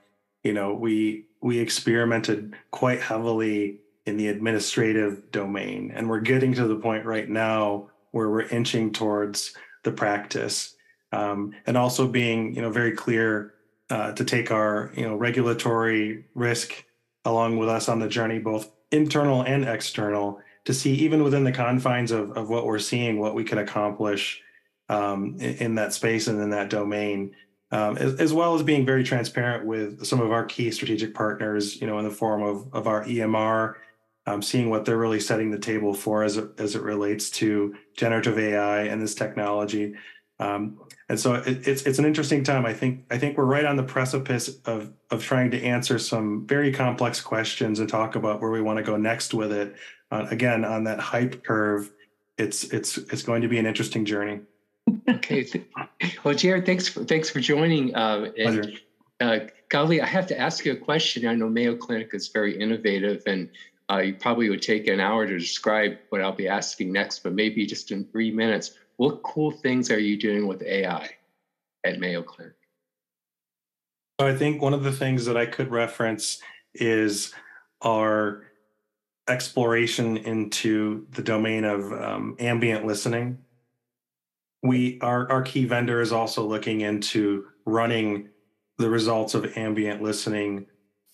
You 0.44 0.54
know, 0.54 0.74
we 0.74 1.26
we 1.42 1.60
experimented 1.60 2.56
quite 2.72 3.02
heavily 3.02 3.80
in 4.06 4.18
the 4.18 4.28
administrative 4.28 5.32
domain, 5.32 5.92
and 5.94 6.10
we're 6.10 6.20
getting 6.20 6.54
to 6.54 6.68
the 6.68 6.76
point 6.76 7.06
right 7.06 7.30
now 7.30 7.89
where 8.12 8.30
we're 8.30 8.48
inching 8.48 8.92
towards 8.92 9.54
the 9.84 9.92
practice, 9.92 10.76
um, 11.12 11.54
and 11.65 11.78
also 11.78 12.08
being 12.08 12.56
you 12.56 12.62
know 12.62 12.72
very 12.72 12.92
clear 12.92 13.54
uh, 13.89 14.12
to 14.13 14.24
take 14.24 14.52
our 14.52 14.92
you 14.96 15.04
know 15.04 15.15
regulatory 15.15 16.26
risk 16.36 16.86
along 17.26 17.58
with 17.58 17.70
us 17.70 17.89
on 17.89 18.00
the 18.00 18.08
journey, 18.08 18.39
both 18.39 18.72
internal 18.92 19.42
and 19.42 19.68
external, 19.68 20.42
to 20.65 20.74
see 20.74 20.93
even 20.93 21.24
within 21.24 21.43
the 21.43 21.52
confines 21.52 22.12
of, 22.12 22.32
of 22.38 22.50
what 22.50 22.65
we're 22.65 22.80
seeing, 22.80 23.19
what 23.19 23.36
we 23.36 23.43
can 23.43 23.58
accomplish 23.58 24.41
um, 24.89 25.36
in, 25.39 25.56
in, 25.56 25.76
that 25.76 25.93
space 25.93 26.28
and 26.28 26.41
in 26.41 26.50
that 26.50 26.69
domain, 26.69 27.36
um, 27.72 27.98
as, 27.98 28.15
as, 28.15 28.34
well 28.34 28.56
as 28.56 28.63
being 28.63 28.86
very 28.86 29.04
transparent 29.04 29.65
with 29.65 30.04
some 30.06 30.19
of 30.19 30.32
our 30.32 30.45
key 30.45 30.72
strategic 30.72 31.13
partners, 31.13 31.80
you 31.80 31.88
know, 31.88 32.00
in 32.00 32.06
the 32.06 32.12
form 32.12 32.41
of, 32.41 32.67
of 32.74 32.88
our 32.88 33.06
EMR, 33.06 33.76
um, 34.26 34.41
seeing 34.41 34.69
what 34.69 34.86
they're 34.86 34.98
really 34.98 35.19
setting 35.19 35.52
the 35.52 35.60
table 35.60 35.93
for 35.93 36.24
as 36.24 36.38
it, 36.38 36.50
as 36.58 36.76
it 36.76 36.82
relates 36.82 37.30
to 37.30 37.76
generative 37.95 38.38
AI 38.38 38.84
and 38.84 39.02
this 39.02 39.15
technology. 39.15 39.95
Um, 40.39 40.80
and 41.10 41.19
so 41.19 41.36
it, 41.36 41.67
it's 41.67 41.84
it's 41.84 42.00
an 42.00 42.06
interesting 42.06 42.43
time. 42.43 42.65
I 42.65 42.74
think 42.74 43.06
I 43.12 43.17
think 43.17 43.38
we're 43.38 43.45
right 43.45 43.65
on 43.65 43.76
the 43.76 43.84
precipice 43.84 44.60
of 44.65 44.93
of 45.10 45.24
trying 45.24 45.52
to 45.52 45.62
answer 45.62 46.00
some 46.00 46.48
very 46.48 46.72
complex 46.72 47.19
questions 47.19 47.80
and 47.80 47.89
talk 47.89 48.15
about 48.15 48.39
where 48.41 48.52
we 48.52 48.62
want 48.62 48.78
to 48.78 48.84
go 48.84 48.95
next 48.95 49.34
with 49.34 49.52
it. 49.52 49.76
Uh, 50.12 50.26
again, 50.32 50.65
on 50.65 50.84
that 50.86 51.00
hype 51.00 51.43
curve, 51.43 51.91
it's 52.38 52.63
it's 52.65 52.98
it's 52.98 53.24
going 53.24 53.41
to 53.41 53.48
be 53.48 53.58
an 53.58 53.65
interesting 53.65 54.06
journey. 54.06 54.41
okay. 55.10 55.45
Well, 56.24 56.34
Jared, 56.34 56.65
thanks 56.65 56.88
for 56.88 57.04
thanks 57.04 57.30
for 57.30 57.39
joining. 57.39 57.93
Uh, 57.95 58.32
and 58.38 58.80
uh, 59.19 59.39
Golly, 59.69 60.02
I 60.02 60.06
have 60.06 60.28
to 60.28 60.39
ask 60.39 60.65
you 60.65 60.72
a 60.72 60.78
question. 60.78 61.28
I 61.28 61.36
know 61.36 61.50
Mayo 61.50 61.76
Clinic 61.76 62.10
is 62.13 62.30
very 62.30 62.60
innovative, 62.60 63.24
and 63.28 63.50
uh, 63.91 63.98
you 63.98 64.15
probably 64.15 64.50
would 64.50 64.62
take 64.62 64.88
an 64.88 65.00
hour 65.00 65.28
to 65.28 65.38
describe 65.38 65.98
what 66.10 66.22
I'll 66.22 66.32
be 66.32 66.48
asking 66.48 66.91
next, 66.91 67.19
but 67.19 67.34
maybe 67.34 67.65
just 67.65 67.91
in 67.91 68.06
three 68.06 68.32
minutes 68.32 68.78
what 69.00 69.24
cool 69.24 69.50
things 69.50 69.89
are 69.91 70.00
you 70.00 70.17
doing 70.17 70.45
with 70.45 70.62
AI 70.62 71.10
at 71.86 72.00
Mayo 72.00 72.22
Clinic? 72.22 72.54
so 74.19 74.28
I 74.28 74.36
think 74.36 74.62
one 74.62 74.74
of 74.74 74.84
the 74.84 74.91
things 74.91 75.26
that 75.26 75.38
I 75.38 75.45
could 75.45 75.72
reference 75.72 76.41
is 76.74 77.34
our 77.82 78.48
exploration 79.30 80.18
into 80.18 81.08
the 81.12 81.22
domain 81.22 81.63
of 81.63 81.92
um, 81.94 82.36
ambient 82.39 82.86
listening. 82.86 83.38
We 84.63 85.00
our 85.02 85.32
our 85.32 85.42
key 85.42 85.65
vendor 85.65 86.02
is 86.02 86.12
also 86.12 86.46
looking 86.46 86.82
into 86.82 87.46
running 87.65 88.30
the 88.78 88.89
results 88.89 89.34
of 89.34 89.58
ambient 89.58 90.02
listening 90.02 90.65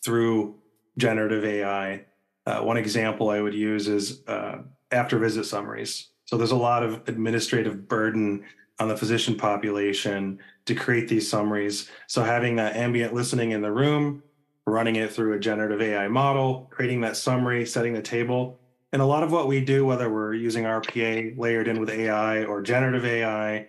through 0.04 0.56
generative 0.98 1.44
AI. 1.44 2.06
Uh, 2.46 2.62
one 2.62 2.78
example 2.78 3.30
I 3.30 3.42
would 3.42 3.54
use 3.54 3.88
is 3.88 4.22
uh, 4.28 4.60
after 4.92 5.18
visit 5.18 5.46
summaries. 5.46 6.10
So 6.26 6.38
there's 6.38 6.52
a 6.52 6.56
lot 6.56 6.84
of 6.84 7.08
administrative 7.08 7.88
burden 7.88 8.46
on 8.80 8.88
the 8.88 8.98
physician 8.98 9.36
population 9.36 10.40
to 10.66 10.76
create 10.76 11.08
these 11.08 11.30
summaries. 11.30 11.90
So 12.08 12.24
having 12.24 12.56
that 12.58 12.76
ambient 12.76 13.14
listening 13.14 13.52
in 13.52 13.62
the 13.62 13.72
room, 13.72 14.24
running 14.66 14.96
it 14.96 15.12
through 15.12 15.34
a 15.34 15.40
generative 15.40 15.82
AI 15.82 16.08
model, 16.08 16.68
creating 16.72 17.02
that 17.02 17.18
summary, 17.18 17.66
setting 17.66 17.94
the 17.94 18.02
table. 18.02 18.60
And 18.92 19.02
a 19.02 19.06
lot 19.06 19.24
of 19.24 19.32
what 19.32 19.48
we 19.48 19.64
do, 19.64 19.86
whether 19.86 20.12
we're 20.12 20.34
using 20.34 20.64
RPA 20.64 21.38
layered 21.38 21.68
in 21.68 21.80
with 21.80 21.90
AI 21.90 22.46
or 22.46 22.62
generative 22.62 23.06
AI, 23.06 23.68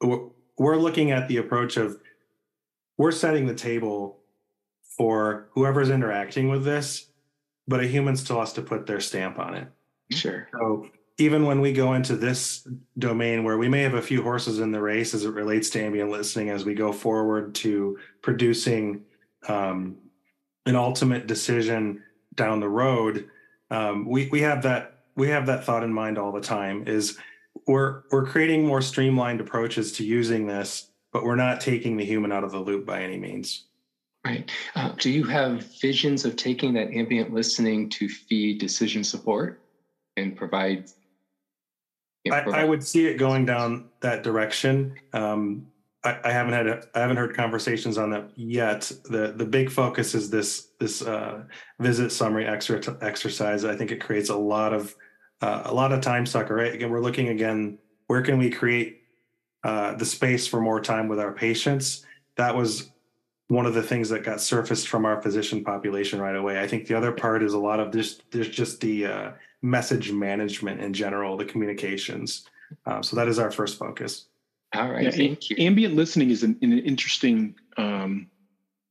we're 0.00 0.76
looking 0.76 1.10
at 1.10 1.28
the 1.28 1.38
approach 1.38 1.76
of 1.76 1.98
we're 2.96 3.12
setting 3.12 3.46
the 3.46 3.54
table 3.54 4.18
for 4.96 5.48
whoever's 5.52 5.90
interacting 5.90 6.48
with 6.48 6.64
this, 6.64 7.06
but 7.66 7.80
a 7.80 7.86
human 7.86 8.16
still 8.16 8.40
has 8.40 8.52
to 8.52 8.62
put 8.62 8.86
their 8.86 9.00
stamp 9.00 9.38
on 9.38 9.54
it. 9.54 9.68
Sure. 10.10 10.48
So 10.52 10.88
even 11.18 11.46
when 11.46 11.60
we 11.60 11.72
go 11.72 11.94
into 11.94 12.16
this 12.16 12.68
domain 12.98 13.44
where 13.44 13.58
we 13.58 13.68
may 13.68 13.82
have 13.82 13.94
a 13.94 14.02
few 14.02 14.22
horses 14.22 14.58
in 14.58 14.72
the 14.72 14.80
race 14.80 15.14
as 15.14 15.24
it 15.24 15.30
relates 15.30 15.70
to 15.70 15.82
ambient 15.82 16.10
listening 16.10 16.50
as 16.50 16.64
we 16.64 16.74
go 16.74 16.92
forward 16.92 17.54
to 17.56 17.98
producing 18.22 19.02
um, 19.48 19.96
an 20.66 20.76
ultimate 20.76 21.26
decision 21.26 22.02
down 22.34 22.60
the 22.60 22.68
road 22.68 23.28
um, 23.70 24.06
we, 24.08 24.28
we 24.28 24.40
have 24.40 24.62
that 24.62 25.00
we 25.16 25.28
have 25.28 25.46
that 25.46 25.64
thought 25.64 25.84
in 25.84 25.92
mind 25.92 26.18
all 26.18 26.32
the 26.32 26.40
time 26.40 26.86
is 26.86 27.18
we're 27.66 28.02
we're 28.10 28.26
creating 28.26 28.66
more 28.66 28.82
streamlined 28.82 29.40
approaches 29.40 29.92
to 29.92 30.04
using 30.04 30.46
this 30.46 30.90
but 31.12 31.24
we're 31.24 31.36
not 31.36 31.60
taking 31.60 31.96
the 31.96 32.04
human 32.04 32.32
out 32.32 32.44
of 32.44 32.52
the 32.52 32.58
loop 32.58 32.86
by 32.86 33.02
any 33.02 33.18
means. 33.18 33.64
Right. 34.24 34.50
Uh, 34.74 34.92
do 34.98 35.10
you 35.10 35.24
have 35.24 35.64
visions 35.80 36.24
of 36.24 36.36
taking 36.36 36.74
that 36.74 36.90
ambient 36.92 37.32
listening 37.32 37.88
to 37.90 38.08
feed 38.08 38.58
decision 38.60 39.02
support 39.02 39.60
and 40.16 40.36
provide 40.36 40.90
I, 42.30 42.40
I, 42.40 42.64
would 42.64 42.84
see 42.84 43.06
it 43.06 43.16
going 43.16 43.46
down 43.46 43.88
that 44.00 44.22
direction. 44.22 44.94
Um, 45.14 45.68
I, 46.02 46.18
I, 46.24 46.32
haven't 46.32 46.54
had 46.54 46.66
a, 46.66 46.82
I 46.94 47.00
haven't 47.00 47.18
heard 47.18 47.36
conversations 47.36 47.98
on 47.98 48.10
that 48.10 48.30
yet. 48.36 48.90
the 49.04 49.34
The 49.36 49.44
big 49.44 49.70
focus 49.70 50.14
is 50.14 50.30
this 50.30 50.68
this 50.78 51.02
uh, 51.02 51.42
visit 51.78 52.10
summary 52.10 52.44
exer- 52.44 53.02
exercise. 53.02 53.64
I 53.64 53.76
think 53.76 53.90
it 53.90 54.00
creates 54.00 54.30
a 54.30 54.36
lot 54.36 54.72
of 54.72 54.94
uh, 55.42 55.62
a 55.66 55.74
lot 55.74 55.92
of 55.92 56.00
time 56.00 56.26
sucker. 56.26 56.54
Right? 56.54 56.74
Again, 56.74 56.90
we're 56.90 57.00
looking 57.00 57.28
again. 57.28 57.78
Where 58.06 58.22
can 58.22 58.38
we 58.38 58.50
create 58.50 59.02
uh, 59.62 59.94
the 59.94 60.06
space 60.06 60.46
for 60.46 60.60
more 60.60 60.80
time 60.80 61.06
with 61.06 61.20
our 61.20 61.32
patients? 61.32 62.04
That 62.36 62.56
was 62.56 62.90
one 63.48 63.66
of 63.66 63.74
the 63.74 63.82
things 63.82 64.08
that 64.08 64.24
got 64.24 64.40
surfaced 64.40 64.88
from 64.88 65.04
our 65.04 65.20
physician 65.20 65.62
population 65.64 66.20
right 66.20 66.36
away. 66.36 66.60
I 66.60 66.66
think 66.66 66.86
the 66.86 66.94
other 66.94 67.12
part 67.12 67.42
is 67.42 67.52
a 67.52 67.58
lot 67.58 67.78
of 67.78 67.92
this. 67.92 68.20
There's 68.30 68.48
just 68.48 68.80
the 68.80 69.06
uh, 69.06 69.30
message 69.60 70.12
management 70.12 70.80
in 70.80 70.92
general, 70.94 71.36
the 71.36 71.44
communications. 71.44 72.46
Um, 72.86 73.02
so 73.02 73.16
that 73.16 73.28
is 73.28 73.38
our 73.38 73.50
first 73.50 73.78
focus. 73.78 74.26
All 74.74 74.88
right, 74.88 75.04
yeah, 75.04 75.10
thank 75.10 75.50
you. 75.50 75.56
Ambient 75.58 75.94
listening 75.94 76.30
is 76.30 76.42
an, 76.42 76.56
an 76.62 76.78
interesting 76.78 77.54
um, 77.76 78.28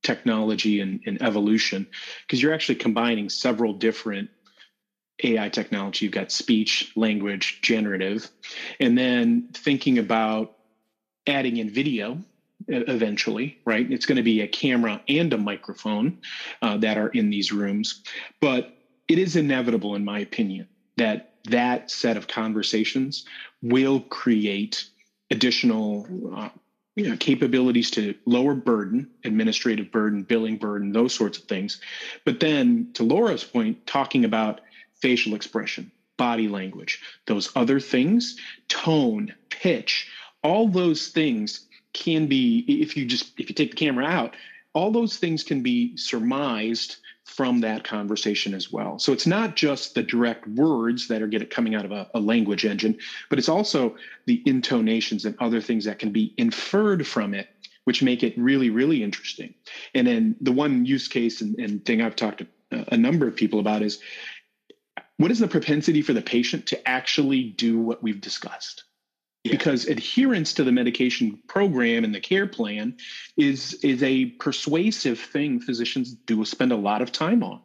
technology 0.03 0.81
and, 0.81 0.99
and 1.05 1.21
evolution 1.21 1.87
because 2.25 2.41
you're 2.41 2.53
actually 2.53 2.75
combining 2.75 3.29
several 3.29 3.73
different 3.73 4.29
AI 5.23 5.49
technology. 5.49 6.05
You've 6.05 6.13
got 6.13 6.31
speech, 6.31 6.91
language, 6.95 7.59
generative, 7.61 8.29
and 8.79 8.97
then 8.97 9.47
thinking 9.53 9.97
about 9.97 10.49
adding 11.27 11.57
in 11.57 11.69
video 11.69 12.19
eventually, 12.67 13.57
right? 13.65 13.89
It's 13.89 14.05
going 14.05 14.17
to 14.17 14.23
be 14.23 14.41
a 14.41 14.47
camera 14.47 15.01
and 15.07 15.31
a 15.33 15.37
microphone 15.37 16.17
uh, 16.61 16.77
that 16.77 16.97
are 16.97 17.09
in 17.09 17.29
these 17.29 17.51
rooms. 17.51 18.01
But 18.41 18.73
it 19.07 19.17
is 19.17 19.35
inevitable, 19.35 19.95
in 19.95 20.03
my 20.03 20.19
opinion, 20.19 20.67
that 20.97 21.29
that 21.45 21.89
set 21.89 22.17
of 22.17 22.27
conversations 22.27 23.23
will 23.61 24.01
create 24.01 24.85
additional 25.31 26.07
uh, 26.35 26.49
you 26.95 27.09
know, 27.09 27.17
capabilities 27.17 27.91
to 27.91 28.15
lower 28.25 28.53
burden, 28.53 29.09
administrative 29.23 29.91
burden, 29.91 30.23
billing 30.23 30.57
burden, 30.57 30.91
those 30.91 31.13
sorts 31.13 31.37
of 31.37 31.45
things. 31.45 31.79
But 32.25 32.39
then, 32.39 32.89
to 32.95 33.03
Laura's 33.03 33.43
point, 33.43 33.87
talking 33.87 34.25
about 34.25 34.61
facial 35.01 35.33
expression, 35.33 35.91
body 36.17 36.47
language, 36.47 37.01
those 37.25 37.51
other 37.55 37.79
things, 37.79 38.37
tone, 38.67 39.33
pitch, 39.49 40.09
all 40.43 40.67
those 40.67 41.07
things 41.07 41.67
can 41.93 42.27
be, 42.27 42.65
if 42.67 42.97
you 42.97 43.05
just 43.05 43.39
if 43.39 43.49
you 43.49 43.55
take 43.55 43.71
the 43.71 43.77
camera 43.77 44.05
out, 44.05 44.35
all 44.73 44.91
those 44.91 45.17
things 45.17 45.43
can 45.43 45.63
be 45.63 45.95
surmised 45.97 46.97
from 47.29 47.61
that 47.61 47.83
conversation 47.83 48.55
as 48.55 48.71
well. 48.71 48.97
So 48.97 49.13
it's 49.13 49.27
not 49.27 49.55
just 49.55 49.93
the 49.93 50.01
direct 50.01 50.47
words 50.47 51.07
that 51.07 51.21
are 51.21 51.27
getting 51.27 51.47
coming 51.47 51.75
out 51.75 51.85
of 51.85 51.91
a, 51.91 52.09
a, 52.15 52.19
language 52.19 52.65
engine, 52.65 52.97
but 53.29 53.37
it's 53.37 53.47
also 53.47 53.95
the 54.25 54.41
intonations 54.47 55.25
and 55.25 55.35
other 55.39 55.61
things 55.61 55.85
that 55.85 55.99
can 55.99 56.11
be 56.11 56.33
inferred 56.37 57.05
from 57.05 57.35
it, 57.35 57.47
which 57.83 58.01
make 58.01 58.23
it 58.23 58.33
really, 58.35 58.71
really 58.71 59.03
interesting. 59.03 59.53
And 59.93 60.07
then 60.07 60.35
the 60.41 60.51
one 60.51 60.85
use 60.85 61.07
case 61.07 61.41
and, 61.41 61.57
and 61.59 61.85
thing 61.85 62.01
I've 62.01 62.15
talked 62.15 62.39
to 62.39 62.47
uh, 62.71 62.85
a 62.91 62.97
number 62.97 63.27
of 63.27 63.35
people 63.35 63.59
about 63.59 63.83
is 63.83 63.99
what 65.17 65.31
is 65.31 65.39
the 65.39 65.47
propensity 65.47 66.01
for 66.01 66.13
the 66.13 66.21
patient 66.21 66.65
to 66.67 66.87
actually 66.87 67.43
do 67.43 67.79
what 67.79 68.01
we've 68.01 68.21
discussed? 68.21 68.85
Yeah. 69.49 69.57
Because 69.57 69.85
adherence 69.85 70.53
to 70.53 70.63
the 70.63 70.71
medication 70.71 71.39
program 71.47 72.03
and 72.03 72.13
the 72.13 72.19
care 72.19 72.47
plan 72.47 72.95
is 73.37 73.73
is 73.83 74.03
a 74.03 74.25
persuasive 74.25 75.19
thing 75.19 75.59
physicians 75.59 76.13
do 76.13 76.45
spend 76.45 76.71
a 76.71 76.77
lot 76.77 77.01
of 77.01 77.11
time 77.11 77.43
on. 77.43 77.61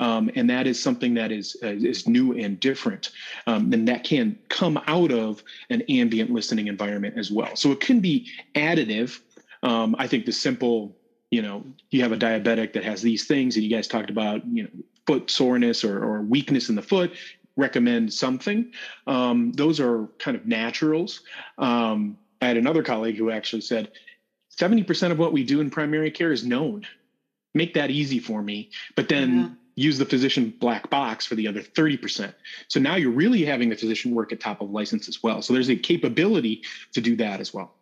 Um, 0.00 0.30
and 0.34 0.48
that 0.48 0.66
is 0.66 0.82
something 0.82 1.14
that 1.14 1.30
is 1.30 1.56
uh, 1.62 1.68
is 1.68 2.08
new 2.08 2.32
and 2.32 2.58
different, 2.58 3.10
um, 3.46 3.72
and 3.72 3.86
that 3.88 4.02
can 4.02 4.38
come 4.48 4.80
out 4.86 5.12
of 5.12 5.42
an 5.68 5.82
ambient 5.90 6.30
listening 6.30 6.68
environment 6.68 7.18
as 7.18 7.30
well. 7.30 7.54
So 7.54 7.70
it 7.70 7.80
can 7.80 8.00
be 8.00 8.28
additive. 8.54 9.20
Um, 9.62 9.94
I 9.98 10.06
think 10.06 10.24
the 10.24 10.32
simple, 10.32 10.96
you 11.30 11.42
know, 11.42 11.64
you 11.90 12.00
have 12.00 12.12
a 12.12 12.16
diabetic 12.16 12.72
that 12.72 12.84
has 12.84 13.02
these 13.02 13.26
things, 13.26 13.56
and 13.56 13.64
you 13.64 13.70
guys 13.70 13.86
talked 13.86 14.08
about, 14.08 14.46
you 14.46 14.62
know, 14.62 14.70
foot 15.06 15.30
soreness 15.30 15.84
or, 15.84 16.02
or 16.02 16.22
weakness 16.22 16.70
in 16.70 16.76
the 16.76 16.82
foot 16.82 17.12
recommend 17.60 18.12
something. 18.12 18.72
Um, 19.06 19.52
those 19.52 19.78
are 19.80 20.06
kind 20.18 20.36
of 20.36 20.46
naturals. 20.46 21.20
Um, 21.58 22.18
I 22.40 22.46
had 22.46 22.56
another 22.56 22.82
colleague 22.82 23.16
who 23.16 23.30
actually 23.30 23.62
said 23.62 23.92
70% 24.56 25.12
of 25.12 25.18
what 25.18 25.32
we 25.32 25.44
do 25.44 25.60
in 25.60 25.70
primary 25.70 26.10
care 26.10 26.32
is 26.32 26.44
known. 26.44 26.86
Make 27.54 27.74
that 27.74 27.90
easy 27.90 28.18
for 28.18 28.42
me, 28.42 28.70
but 28.94 29.08
then 29.08 29.36
yeah. 29.36 29.48
use 29.84 29.98
the 29.98 30.04
physician 30.06 30.54
black 30.60 30.88
box 30.88 31.26
for 31.26 31.34
the 31.34 31.48
other 31.48 31.60
30%. 31.60 32.32
So 32.68 32.80
now 32.80 32.96
you're 32.96 33.10
really 33.10 33.44
having 33.44 33.68
the 33.68 33.76
physician 33.76 34.14
work 34.14 34.32
at 34.32 34.40
top 34.40 34.60
of 34.60 34.70
license 34.70 35.08
as 35.08 35.22
well. 35.22 35.42
So 35.42 35.52
there's 35.52 35.70
a 35.70 35.76
capability 35.76 36.62
to 36.92 37.00
do 37.00 37.16
that 37.16 37.40
as 37.40 37.52
well. 37.52 37.74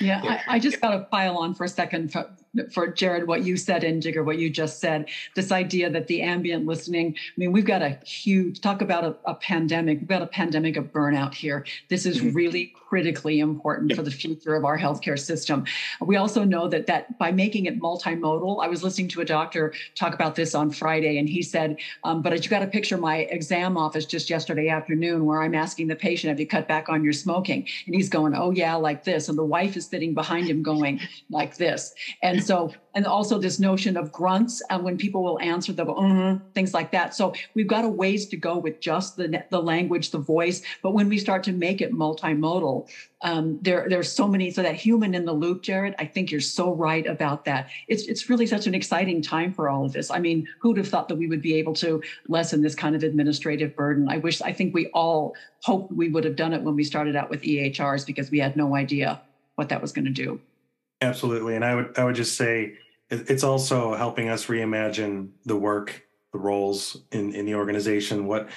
Yeah, 0.00 0.20
I, 0.22 0.56
I, 0.56 0.58
just 0.58 0.80
got 0.80 0.90
to 0.90 1.04
pile 1.04 1.38
on 1.38 1.54
for 1.54 1.64
a 1.64 1.68
second 1.68 2.12
for, 2.12 2.30
for 2.72 2.88
Jared, 2.88 3.26
what 3.26 3.44
you 3.44 3.56
said 3.56 3.84
and 3.84 4.02
Jigar, 4.02 4.24
what 4.24 4.38
you 4.38 4.50
just 4.50 4.80
said. 4.80 5.08
This 5.34 5.52
idea 5.52 5.90
that 5.90 6.06
the 6.06 6.22
ambient 6.22 6.66
listening, 6.66 7.14
I 7.16 7.32
mean, 7.36 7.52
we've 7.52 7.64
got 7.64 7.82
a 7.82 7.98
huge, 8.04 8.60
talk 8.60 8.82
about 8.82 9.04
a, 9.04 9.16
a 9.24 9.34
pandemic, 9.34 10.00
we've 10.00 10.08
got 10.08 10.22
a 10.22 10.26
pandemic 10.26 10.76
of 10.76 10.92
burnout 10.92 11.34
here. 11.34 11.64
This 11.88 12.06
is 12.06 12.18
mm-hmm. 12.18 12.32
really 12.34 12.74
critically 12.88 13.40
important 13.40 13.94
for 13.94 14.02
the 14.02 14.10
future 14.10 14.54
of 14.54 14.64
our 14.64 14.78
healthcare 14.78 15.18
system. 15.18 15.64
We 16.00 16.16
also 16.16 16.42
know 16.44 16.68
that 16.68 16.86
that 16.86 17.18
by 17.18 17.30
making 17.32 17.66
it 17.66 17.78
multimodal, 17.78 18.64
I 18.64 18.68
was 18.68 18.82
listening 18.82 19.08
to 19.08 19.20
a 19.20 19.24
doctor 19.26 19.74
talk 19.94 20.14
about 20.14 20.34
this 20.34 20.54
on 20.54 20.70
Friday, 20.70 21.18
and 21.18 21.28
he 21.28 21.42
said, 21.42 21.76
um, 22.04 22.22
but 22.22 22.42
you 22.42 22.50
got 22.50 22.60
to 22.60 22.66
picture 22.66 22.96
my 22.96 23.18
exam 23.18 23.76
office 23.76 24.06
just 24.06 24.30
yesterday 24.30 24.68
afternoon 24.68 25.26
where 25.26 25.42
I'm 25.42 25.54
asking 25.54 25.88
the 25.88 25.96
patient, 25.96 26.30
have 26.30 26.40
you 26.40 26.46
cut 26.46 26.66
back 26.66 26.88
on 26.88 27.04
your 27.04 27.12
smoking? 27.12 27.66
And 27.86 27.94
he's 27.94 28.08
going, 28.08 28.34
oh, 28.34 28.52
yeah, 28.52 28.74
like 28.74 29.04
this. 29.04 29.28
And 29.28 29.36
the 29.36 29.44
wife 29.44 29.76
is 29.76 29.86
sitting 29.86 30.14
behind 30.14 30.48
him 30.48 30.62
going 30.62 31.00
like 31.30 31.56
this. 31.56 31.94
And 32.22 32.42
so, 32.48 32.72
and 32.94 33.04
also 33.04 33.38
this 33.38 33.60
notion 33.60 33.94
of 33.98 34.10
grunts 34.10 34.62
and 34.70 34.82
when 34.82 34.96
people 34.96 35.22
will 35.22 35.38
answer 35.40 35.70
the 35.70 35.84
uh, 35.84 36.38
things 36.54 36.72
like 36.72 36.90
that. 36.92 37.14
So 37.14 37.34
we've 37.52 37.66
got 37.66 37.84
a 37.84 37.88
ways 37.88 38.26
to 38.28 38.38
go 38.38 38.56
with 38.56 38.80
just 38.80 39.18
the, 39.18 39.44
the 39.50 39.60
language, 39.60 40.12
the 40.12 40.18
voice. 40.18 40.62
But 40.82 40.92
when 40.92 41.10
we 41.10 41.18
start 41.18 41.44
to 41.44 41.52
make 41.52 41.82
it 41.82 41.92
multimodal, 41.92 42.88
um, 43.20 43.58
there 43.60 43.86
there's 43.90 44.10
so 44.10 44.26
many. 44.26 44.50
So 44.50 44.62
that 44.62 44.76
human 44.76 45.14
in 45.14 45.26
the 45.26 45.32
loop, 45.34 45.60
Jared, 45.62 45.94
I 45.98 46.06
think 46.06 46.30
you're 46.30 46.40
so 46.40 46.72
right 46.72 47.06
about 47.06 47.44
that. 47.44 47.68
It's 47.86 48.04
it's 48.04 48.30
really 48.30 48.46
such 48.46 48.66
an 48.66 48.74
exciting 48.74 49.20
time 49.20 49.52
for 49.52 49.68
all 49.68 49.84
of 49.84 49.92
this. 49.92 50.10
I 50.10 50.18
mean, 50.18 50.48
who'd 50.58 50.78
have 50.78 50.88
thought 50.88 51.08
that 51.08 51.16
we 51.16 51.26
would 51.26 51.42
be 51.42 51.54
able 51.56 51.74
to 51.74 52.02
lessen 52.28 52.62
this 52.62 52.74
kind 52.74 52.96
of 52.96 53.02
administrative 53.02 53.76
burden? 53.76 54.08
I 54.08 54.16
wish. 54.16 54.40
I 54.40 54.54
think 54.54 54.72
we 54.72 54.86
all 54.94 55.34
hoped 55.60 55.92
we 55.92 56.08
would 56.08 56.24
have 56.24 56.36
done 56.36 56.54
it 56.54 56.62
when 56.62 56.76
we 56.76 56.84
started 56.84 57.14
out 57.14 57.28
with 57.28 57.42
EHRs 57.42 58.06
because 58.06 58.30
we 58.30 58.38
had 58.38 58.56
no 58.56 58.74
idea 58.74 59.20
what 59.56 59.68
that 59.68 59.82
was 59.82 59.92
going 59.92 60.06
to 60.06 60.10
do. 60.10 60.40
Absolutely, 61.00 61.54
and 61.54 61.64
I 61.64 61.74
would 61.74 61.98
I 61.98 62.04
would 62.04 62.16
just 62.16 62.36
say 62.36 62.74
it's 63.10 63.44
also 63.44 63.94
helping 63.94 64.28
us 64.28 64.46
reimagine 64.46 65.30
the 65.44 65.56
work, 65.56 66.06
the 66.32 66.38
roles 66.38 66.98
in 67.12 67.32
in 67.34 67.46
the 67.46 67.54
organization. 67.54 68.26
What 68.26 68.48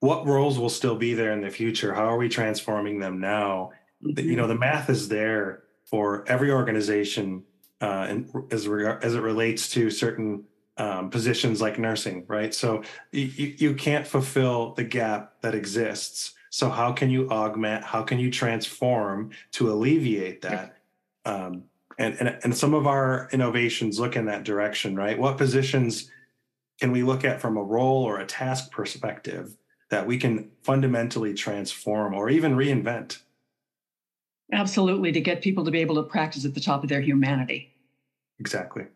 what 0.00 0.26
roles 0.26 0.58
will 0.58 0.68
still 0.68 0.96
be 0.96 1.14
there 1.14 1.32
in 1.32 1.40
the 1.40 1.50
future? 1.50 1.94
How 1.94 2.04
are 2.04 2.16
we 2.16 2.28
transforming 2.28 3.00
them 3.00 3.20
now? 3.20 3.72
Mm-hmm. 4.04 4.28
You 4.28 4.36
know, 4.36 4.46
the 4.46 4.54
math 4.54 4.90
is 4.90 5.08
there 5.08 5.64
for 5.84 6.24
every 6.28 6.50
organization, 6.50 7.44
uh, 7.80 8.06
and 8.08 8.30
as 8.50 8.68
reg- 8.68 9.02
as 9.02 9.14
it 9.14 9.20
relates 9.20 9.70
to 9.70 9.90
certain 9.90 10.44
um, 10.78 11.10
positions 11.10 11.60
like 11.60 11.78
nursing, 11.78 12.24
right? 12.28 12.54
So 12.54 12.82
you, 13.12 13.54
you 13.56 13.74
can't 13.74 14.06
fulfill 14.06 14.74
the 14.74 14.84
gap 14.84 15.34
that 15.42 15.54
exists. 15.54 16.34
So 16.50 16.70
how 16.70 16.92
can 16.92 17.10
you 17.10 17.28
augment? 17.30 17.84
How 17.84 18.02
can 18.02 18.18
you 18.18 18.30
transform 18.30 19.30
to 19.52 19.70
alleviate 19.70 20.42
that? 20.42 20.77
Um, 21.28 21.64
and, 21.98 22.16
and 22.20 22.38
and 22.42 22.56
some 22.56 22.74
of 22.74 22.86
our 22.86 23.28
innovations 23.32 23.98
look 24.00 24.16
in 24.16 24.26
that 24.26 24.44
direction, 24.44 24.96
right? 24.96 25.18
What 25.18 25.36
positions 25.36 26.10
can 26.80 26.92
we 26.92 27.02
look 27.02 27.24
at 27.24 27.40
from 27.40 27.56
a 27.56 27.62
role 27.62 28.04
or 28.04 28.18
a 28.18 28.26
task 28.26 28.70
perspective 28.70 29.56
that 29.90 30.06
we 30.06 30.16
can 30.16 30.50
fundamentally 30.62 31.34
transform 31.34 32.14
or 32.14 32.30
even 32.30 32.54
reinvent? 32.54 33.18
Absolutely, 34.52 35.12
to 35.12 35.20
get 35.20 35.42
people 35.42 35.64
to 35.64 35.70
be 35.70 35.80
able 35.80 35.96
to 35.96 36.02
practice 36.04 36.44
at 36.44 36.54
the 36.54 36.60
top 36.60 36.82
of 36.82 36.88
their 36.88 37.00
humanity. 37.00 37.74
Exactly. 38.38 38.86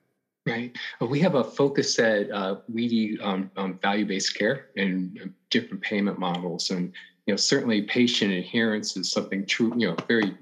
Right. 0.46 0.76
We 1.00 1.20
have 1.20 1.34
a 1.34 1.44
focus 1.44 1.98
at 1.98 2.30
uh, 2.30 2.56
WEDI 2.72 3.22
um, 3.22 3.50
um, 3.56 3.78
value-based 3.80 4.36
care 4.36 4.66
and 4.76 5.32
different 5.50 5.82
payment 5.82 6.18
models, 6.18 6.70
and 6.70 6.92
you 7.26 7.32
know 7.32 7.36
certainly 7.36 7.82
patient 7.82 8.32
adherence 8.32 8.96
is 8.96 9.10
something 9.10 9.44
true. 9.46 9.72
You 9.76 9.88
know, 9.88 9.96
very 10.08 10.36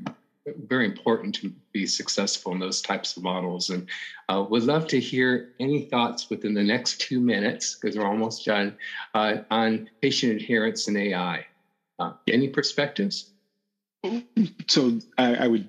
very 0.57 0.87
important 0.87 1.35
to 1.37 1.53
be 1.73 1.87
successful 1.87 2.53
in 2.53 2.59
those 2.59 2.83
types 2.83 3.17
of 3.17 3.23
models. 3.23 3.71
And 3.71 3.89
uh, 4.29 4.45
would 4.49 4.65
love 4.65 4.87
to 4.89 5.01
hear 5.01 5.53
any 5.61 5.83
thoughts 5.83 6.31
within 6.31 6.55
the 6.55 6.63
next 6.63 7.01
two 7.01 7.21
minutes, 7.21 7.75
because 7.75 7.97
we're 7.97 8.07
almost 8.07 8.45
done, 8.45 8.77
uh, 9.15 9.39
on 9.51 9.91
patient 10.01 10.41
adherence 10.41 10.89
and 10.89 10.97
AI. 10.97 11.47
Uh, 11.99 12.13
any 12.29 12.49
perspectives? 12.49 13.31
So 14.69 14.99
I, 15.19 15.35
I, 15.35 15.47
would 15.47 15.69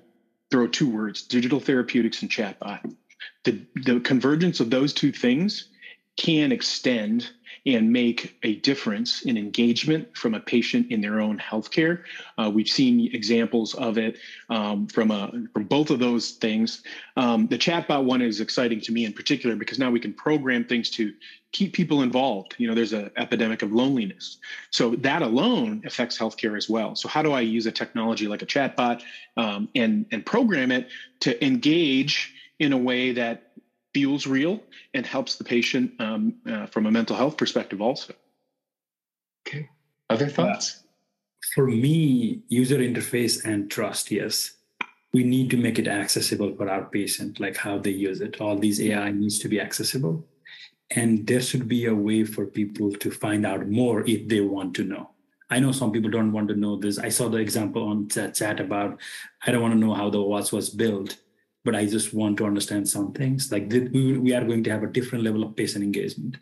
throw 0.50 0.66
two 0.66 0.88
words 0.88 1.22
digital 1.22 1.60
therapeutics 1.60 2.22
and 2.22 2.30
chatbot. 2.30 2.94
The, 3.44 3.60
the 3.74 4.00
convergence 4.00 4.58
of 4.60 4.70
those 4.70 4.94
two 4.94 5.12
things 5.12 5.68
can 6.16 6.50
extend 6.50 7.30
and 7.64 7.92
make 7.92 8.36
a 8.42 8.56
difference 8.56 9.22
in 9.22 9.36
engagement 9.36 10.16
from 10.16 10.34
a 10.34 10.40
patient 10.40 10.90
in 10.90 11.00
their 11.00 11.20
own 11.20 11.38
healthcare. 11.38 12.02
Uh, 12.36 12.50
we've 12.52 12.68
seen 12.68 13.08
examples 13.14 13.74
of 13.74 13.98
it 13.98 14.18
um, 14.50 14.86
from 14.88 15.10
a, 15.10 15.30
from 15.52 15.64
both 15.64 15.90
of 15.90 16.00
those 16.00 16.32
things. 16.32 16.82
Um, 17.16 17.46
the 17.46 17.58
chatbot 17.58 18.04
one 18.04 18.20
is 18.20 18.40
exciting 18.40 18.80
to 18.82 18.92
me 18.92 19.04
in 19.04 19.12
particular 19.12 19.54
because 19.54 19.78
now 19.78 19.90
we 19.90 20.00
can 20.00 20.12
program 20.12 20.64
things 20.64 20.90
to 20.90 21.12
keep 21.52 21.72
people 21.72 22.02
involved. 22.02 22.54
You 22.58 22.66
know, 22.66 22.74
there's 22.74 22.92
an 22.92 23.10
epidemic 23.16 23.62
of 23.62 23.72
loneliness, 23.72 24.38
so 24.70 24.96
that 24.96 25.22
alone 25.22 25.82
affects 25.86 26.18
healthcare 26.18 26.56
as 26.56 26.68
well. 26.68 26.96
So 26.96 27.08
how 27.08 27.22
do 27.22 27.32
I 27.32 27.40
use 27.40 27.66
a 27.66 27.72
technology 27.72 28.26
like 28.26 28.42
a 28.42 28.46
chatbot 28.46 29.02
um, 29.36 29.68
and 29.74 30.06
and 30.10 30.26
program 30.26 30.72
it 30.72 30.88
to 31.20 31.44
engage 31.44 32.34
in 32.58 32.72
a 32.72 32.78
way 32.78 33.12
that 33.12 33.51
feels 33.94 34.26
real 34.26 34.60
and 34.94 35.06
helps 35.06 35.36
the 35.36 35.44
patient 35.44 35.92
um, 35.98 36.34
uh, 36.48 36.66
from 36.66 36.86
a 36.86 36.90
mental 36.90 37.16
health 37.16 37.36
perspective 37.36 37.80
also. 37.80 38.14
Okay. 39.46 39.68
Other 40.08 40.28
thoughts? 40.28 40.82
For 41.54 41.66
me, 41.66 42.42
user 42.48 42.78
interface 42.78 43.44
and 43.44 43.70
trust, 43.70 44.10
yes. 44.10 44.52
We 45.12 45.24
need 45.24 45.50
to 45.50 45.56
make 45.56 45.78
it 45.78 45.88
accessible 45.88 46.54
for 46.56 46.70
our 46.70 46.84
patient, 46.84 47.38
like 47.38 47.56
how 47.56 47.78
they 47.78 47.90
use 47.90 48.20
it. 48.20 48.40
All 48.40 48.56
these 48.56 48.80
AI 48.80 49.10
needs 49.10 49.38
to 49.40 49.48
be 49.48 49.60
accessible. 49.60 50.24
And 50.90 51.26
there 51.26 51.40
should 51.40 51.68
be 51.68 51.86
a 51.86 51.94
way 51.94 52.24
for 52.24 52.46
people 52.46 52.92
to 52.92 53.10
find 53.10 53.44
out 53.44 53.68
more 53.68 54.06
if 54.06 54.28
they 54.28 54.40
want 54.40 54.74
to 54.76 54.84
know. 54.84 55.10
I 55.50 55.60
know 55.60 55.72
some 55.72 55.92
people 55.92 56.10
don't 56.10 56.32
want 56.32 56.48
to 56.48 56.54
know 56.54 56.76
this. 56.76 56.98
I 56.98 57.10
saw 57.10 57.28
the 57.28 57.36
example 57.36 57.86
on 57.86 58.08
chat, 58.08 58.34
chat 58.34 58.58
about 58.58 58.98
I 59.46 59.50
don't 59.52 59.60
want 59.60 59.74
to 59.74 59.80
know 59.80 59.92
how 59.92 60.08
the 60.08 60.22
watch 60.22 60.50
was 60.50 60.70
built 60.70 61.18
but 61.64 61.74
I 61.74 61.86
just 61.86 62.12
want 62.12 62.36
to 62.38 62.46
understand 62.46 62.88
some 62.88 63.12
things. 63.12 63.52
Like 63.52 63.70
we, 63.70 64.18
we 64.18 64.34
are 64.34 64.44
going 64.44 64.64
to 64.64 64.70
have 64.70 64.82
a 64.82 64.88
different 64.88 65.24
level 65.24 65.42
of 65.42 65.56
patient 65.56 65.84
engagement. 65.84 66.36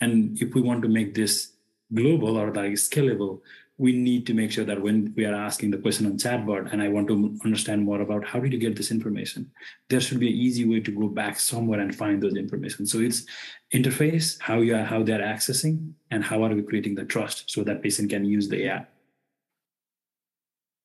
And 0.00 0.40
if 0.40 0.54
we 0.54 0.60
want 0.60 0.82
to 0.82 0.88
make 0.88 1.14
this 1.14 1.52
global 1.92 2.36
or 2.36 2.52
like 2.52 2.72
scalable, 2.72 3.40
we 3.76 3.92
need 3.92 4.24
to 4.26 4.34
make 4.34 4.52
sure 4.52 4.64
that 4.64 4.80
when 4.80 5.12
we 5.16 5.24
are 5.24 5.34
asking 5.34 5.70
the 5.70 5.78
question 5.78 6.06
on 6.06 6.16
chatbot 6.16 6.72
and 6.72 6.80
I 6.80 6.88
want 6.88 7.08
to 7.08 7.36
understand 7.44 7.82
more 7.82 8.00
about 8.02 8.24
how 8.24 8.38
did 8.38 8.52
you 8.52 8.58
get 8.58 8.76
this 8.76 8.92
information, 8.92 9.50
there 9.88 10.00
should 10.00 10.20
be 10.20 10.28
an 10.28 10.34
easy 10.34 10.64
way 10.64 10.78
to 10.80 10.92
go 10.92 11.08
back 11.08 11.40
somewhere 11.40 11.80
and 11.80 11.94
find 11.94 12.22
those 12.22 12.36
information. 12.36 12.86
So 12.86 13.00
it's 13.00 13.26
interface, 13.72 14.40
how 14.40 14.60
you 14.60 14.76
are, 14.76 14.84
how 14.84 15.02
they're 15.02 15.18
accessing, 15.18 15.92
and 16.12 16.22
how 16.22 16.44
are 16.44 16.54
we 16.54 16.62
creating 16.62 16.94
the 16.94 17.04
trust 17.04 17.50
so 17.50 17.64
that 17.64 17.82
patient 17.82 18.10
can 18.10 18.24
use 18.24 18.48
the 18.48 18.66
AI. 18.66 18.86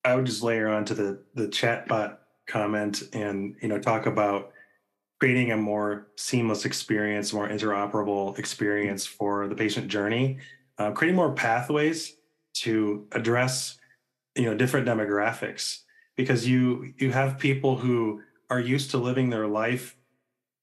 I 0.03 0.15
would 0.15 0.25
just 0.25 0.41
layer 0.41 0.69
onto 0.69 0.93
the 0.93 1.21
the 1.35 1.47
chatbot 1.47 2.18
comment 2.49 3.03
and 3.13 3.55
you 3.61 3.69
know 3.69 3.79
talk 3.79 4.05
about 4.05 4.51
creating 5.19 5.51
a 5.51 5.57
more 5.57 6.07
seamless 6.15 6.65
experience, 6.65 7.33
more 7.33 7.47
interoperable 7.47 8.37
experience 8.39 9.05
for 9.05 9.47
the 9.47 9.55
patient 9.55 9.87
journey, 9.87 10.39
uh, 10.77 10.91
creating 10.91 11.15
more 11.15 11.33
pathways 11.33 12.15
to 12.53 13.07
address 13.13 13.77
you 14.35 14.45
know 14.45 14.55
different 14.55 14.87
demographics. 14.87 15.81
Because 16.17 16.47
you 16.47 16.93
you 16.97 17.11
have 17.11 17.39
people 17.39 17.77
who 17.77 18.21
are 18.49 18.59
used 18.59 18.91
to 18.91 18.97
living 18.97 19.29
their 19.29 19.47
life 19.47 19.95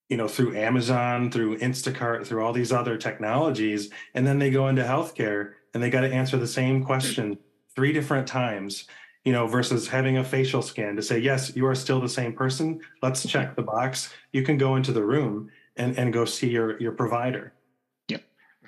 you 0.08 0.16
know 0.16 0.28
through 0.28 0.56
Amazon, 0.56 1.30
through 1.30 1.58
Instacart, 1.58 2.26
through 2.26 2.44
all 2.44 2.52
these 2.52 2.72
other 2.72 2.96
technologies, 2.96 3.90
and 4.14 4.26
then 4.26 4.38
they 4.38 4.50
go 4.50 4.68
into 4.68 4.82
healthcare 4.82 5.52
and 5.72 5.82
they 5.82 5.90
got 5.90 6.02
to 6.02 6.12
answer 6.12 6.36
the 6.36 6.46
same 6.46 6.84
question 6.84 7.38
three 7.74 7.92
different 7.92 8.26
times 8.26 8.86
you 9.26 9.32
know, 9.32 9.44
versus 9.48 9.88
having 9.88 10.18
a 10.18 10.24
facial 10.24 10.62
scan 10.62 10.94
to 10.94 11.02
say, 11.02 11.18
yes, 11.18 11.54
you 11.56 11.66
are 11.66 11.74
still 11.74 12.00
the 12.00 12.08
same 12.08 12.32
person. 12.32 12.80
Let's 13.02 13.26
check 13.26 13.56
the 13.56 13.62
box. 13.62 14.14
You 14.32 14.44
can 14.44 14.56
go 14.56 14.76
into 14.76 14.92
the 14.92 15.02
room 15.02 15.50
and, 15.76 15.98
and 15.98 16.12
go 16.12 16.24
see 16.24 16.48
your, 16.48 16.80
your 16.80 16.92
provider. 16.92 17.52
Yeah. 18.06 18.18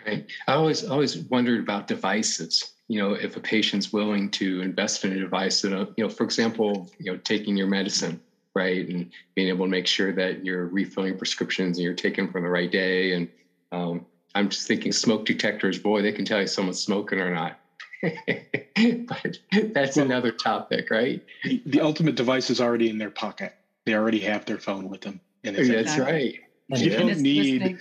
Right. 0.05 0.27
I 0.49 0.55
always 0.55 0.85
always 0.85 1.17
wondered 1.17 1.61
about 1.61 1.87
devices. 1.87 2.73
You 2.89 3.01
know, 3.01 3.13
if 3.13 3.37
a 3.37 3.41
patient's 3.41 3.93
willing 3.93 4.33
to 4.33 4.61
invest 4.61 5.05
in 5.05 5.13
a 5.13 5.21
device, 5.21 5.63
you 5.63 5.71
know, 5.71 5.95
you 5.97 6.03
know, 6.03 6.11
for 6.11 6.25
example, 6.25 6.91
you 6.99 7.13
know, 7.13 7.19
taking 7.19 7.57
your 7.57 7.69
medicine, 7.69 8.21
right, 8.57 8.89
and 8.89 9.13
being 9.37 9.47
able 9.47 9.65
to 9.65 9.71
make 9.71 9.87
sure 9.87 10.13
that 10.13 10.45
you're 10.45 10.67
refilling 10.67 11.17
prescriptions 11.17 11.79
and 11.79 11.85
you're 11.85 11.95
taking 11.95 12.33
from 12.33 12.43
the 12.43 12.49
right 12.49 12.73
day. 12.73 13.13
And 13.13 13.29
um, 13.71 14.07
I'm 14.35 14.49
just 14.49 14.67
thinking 14.67 14.91
smoke 14.91 15.25
detectors. 15.25 15.79
Boy, 15.79 16.03
they 16.03 16.11
can 16.11 16.25
tell 16.25 16.41
you 16.41 16.49
someone's 16.49 16.83
smoking 16.83 17.21
or 17.21 17.33
not. 17.33 17.61
but 18.03 19.39
that's 19.75 19.97
well, 19.97 20.07
another 20.07 20.33
topic, 20.33 20.91
right? 20.91 21.25
The, 21.45 21.63
the, 21.67 21.81
ultimate 21.81 22.15
device 22.15 22.51
is 22.51 22.61
already 22.61 22.89
in 22.91 22.99
their 22.99 23.11
pocket. 23.11 23.55
They 23.87 23.95
already 23.95 24.21
have 24.21 24.45
their 24.45 24.59
phone 24.59 24.89
with 24.89 25.01
them. 25.01 25.21
And 25.45 25.57
it's 25.57 25.69
that's 25.69 25.99
right. 25.99 26.39
You 26.69 26.91
don't 26.91 27.19
need 27.19 27.79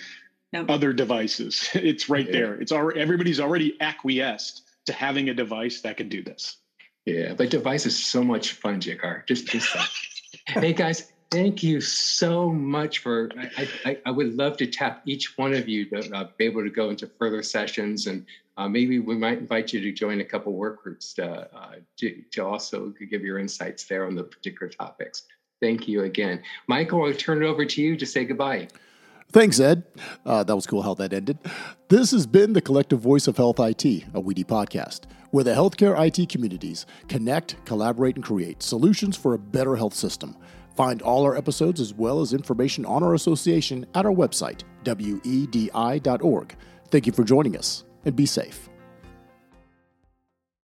other 0.54 0.94
devices. 0.94 1.70
It's 1.76 2.10
right 2.10 2.26
yeah. 2.26 2.32
there. 2.32 2.54
It's 2.56 2.72
already 2.72 3.00
everybody's 3.00 3.40
already 3.40 3.78
acquiesced 3.82 4.64
to 4.86 4.94
having 4.94 5.30
a 5.30 5.34
device 5.34 5.82
that 5.82 5.98
can 5.98 6.10
do 6.10 6.24
this. 6.24 6.58
Yeah, 7.06 7.34
but 7.34 7.50
device 7.50 7.86
is 7.86 7.98
so 8.02 8.24
much 8.24 8.54
fun, 8.54 8.82
Jigar. 8.82 9.26
Just 9.28 9.48
just 9.48 9.76
hey 10.48 10.74
guys, 10.74 11.12
thank 11.32 11.64
you 11.64 11.82
so 11.82 12.50
much 12.50 13.00
for 13.00 13.30
I, 13.38 13.68
I, 13.86 13.98
I, 14.06 14.12
would 14.12 14.36
love 14.36 14.58
to 14.58 14.68
tap 14.68 15.02
each 15.06 15.38
one 15.38 15.54
of 15.54 15.68
you 15.68 15.86
to 15.90 16.16
uh, 16.16 16.30
be 16.38 16.46
able 16.46 16.64
to 16.64 16.70
go 16.70 16.90
into 16.90 17.08
further 17.08 17.44
sessions 17.44 18.08
and 18.08 18.26
uh, 18.58 18.68
maybe 18.68 19.00
we 19.00 19.16
might 19.16 19.38
invite 19.38 19.72
you 19.72 19.80
to 19.82 19.92
join 19.92 20.20
a 20.20 20.26
couple 20.26 20.54
work 20.54 20.84
groups 20.84 21.14
to, 21.14 21.48
uh, 21.56 21.76
to, 21.98 22.22
to, 22.32 22.44
also 22.44 22.92
give 23.10 23.22
your 23.22 23.38
insights 23.38 23.86
there 23.86 24.08
on 24.08 24.16
the 24.16 24.24
particular 24.24 24.68
topics. 24.68 25.24
Thank 25.62 25.88
you 25.88 26.04
again. 26.04 26.42
Michael, 26.68 27.06
I'll 27.06 27.14
turn 27.14 27.44
it 27.44 27.46
over 27.46 27.66
to 27.66 27.82
you 27.82 27.96
to 27.98 28.06
say 28.06 28.26
goodbye. 28.26 28.68
Thanks, 29.32 29.60
Ed. 29.60 29.84
Uh, 30.26 30.44
that 30.44 30.56
was 30.56 30.66
cool 30.66 30.82
how 30.82 30.94
that 30.96 31.14
ended. 31.14 31.38
This 31.90 32.12
has 32.12 32.26
been 32.26 32.54
the 32.54 32.62
Collective 32.62 33.00
Voice 33.00 33.28
of 33.28 33.38
Health 33.38 33.60
IT, 33.60 33.86
a 33.86 34.22
WEDI 34.22 34.46
podcast, 34.46 35.02
where 35.32 35.44
the 35.44 35.52
healthcare 35.52 35.96
IT 36.00 36.30
communities 36.30 36.86
connect, 37.08 37.64
collaborate, 37.66 38.16
and 38.16 38.24
create 38.24 38.64
solutions 38.64 39.18
for 39.18 39.34
a 39.34 39.40
better 39.40 39.76
health 39.76 39.94
system. 39.94 40.36
Find 40.78 41.02
all 41.02 41.26
our 41.26 41.36
episodes 41.36 41.82
as 41.82 41.94
well 41.96 42.22
as 42.22 42.34
information 42.34 42.86
on 42.86 43.02
our 43.02 43.16
association 43.16 43.88
at 43.96 44.06
our 44.06 44.14
website, 44.14 44.62
wedi.org. 44.84 46.56
Thank 46.92 47.08
you 47.08 47.14
for 47.14 47.24
joining 47.24 47.58
us 47.58 47.84
and 48.06 48.16
be 48.16 48.28
safe. 48.28 48.67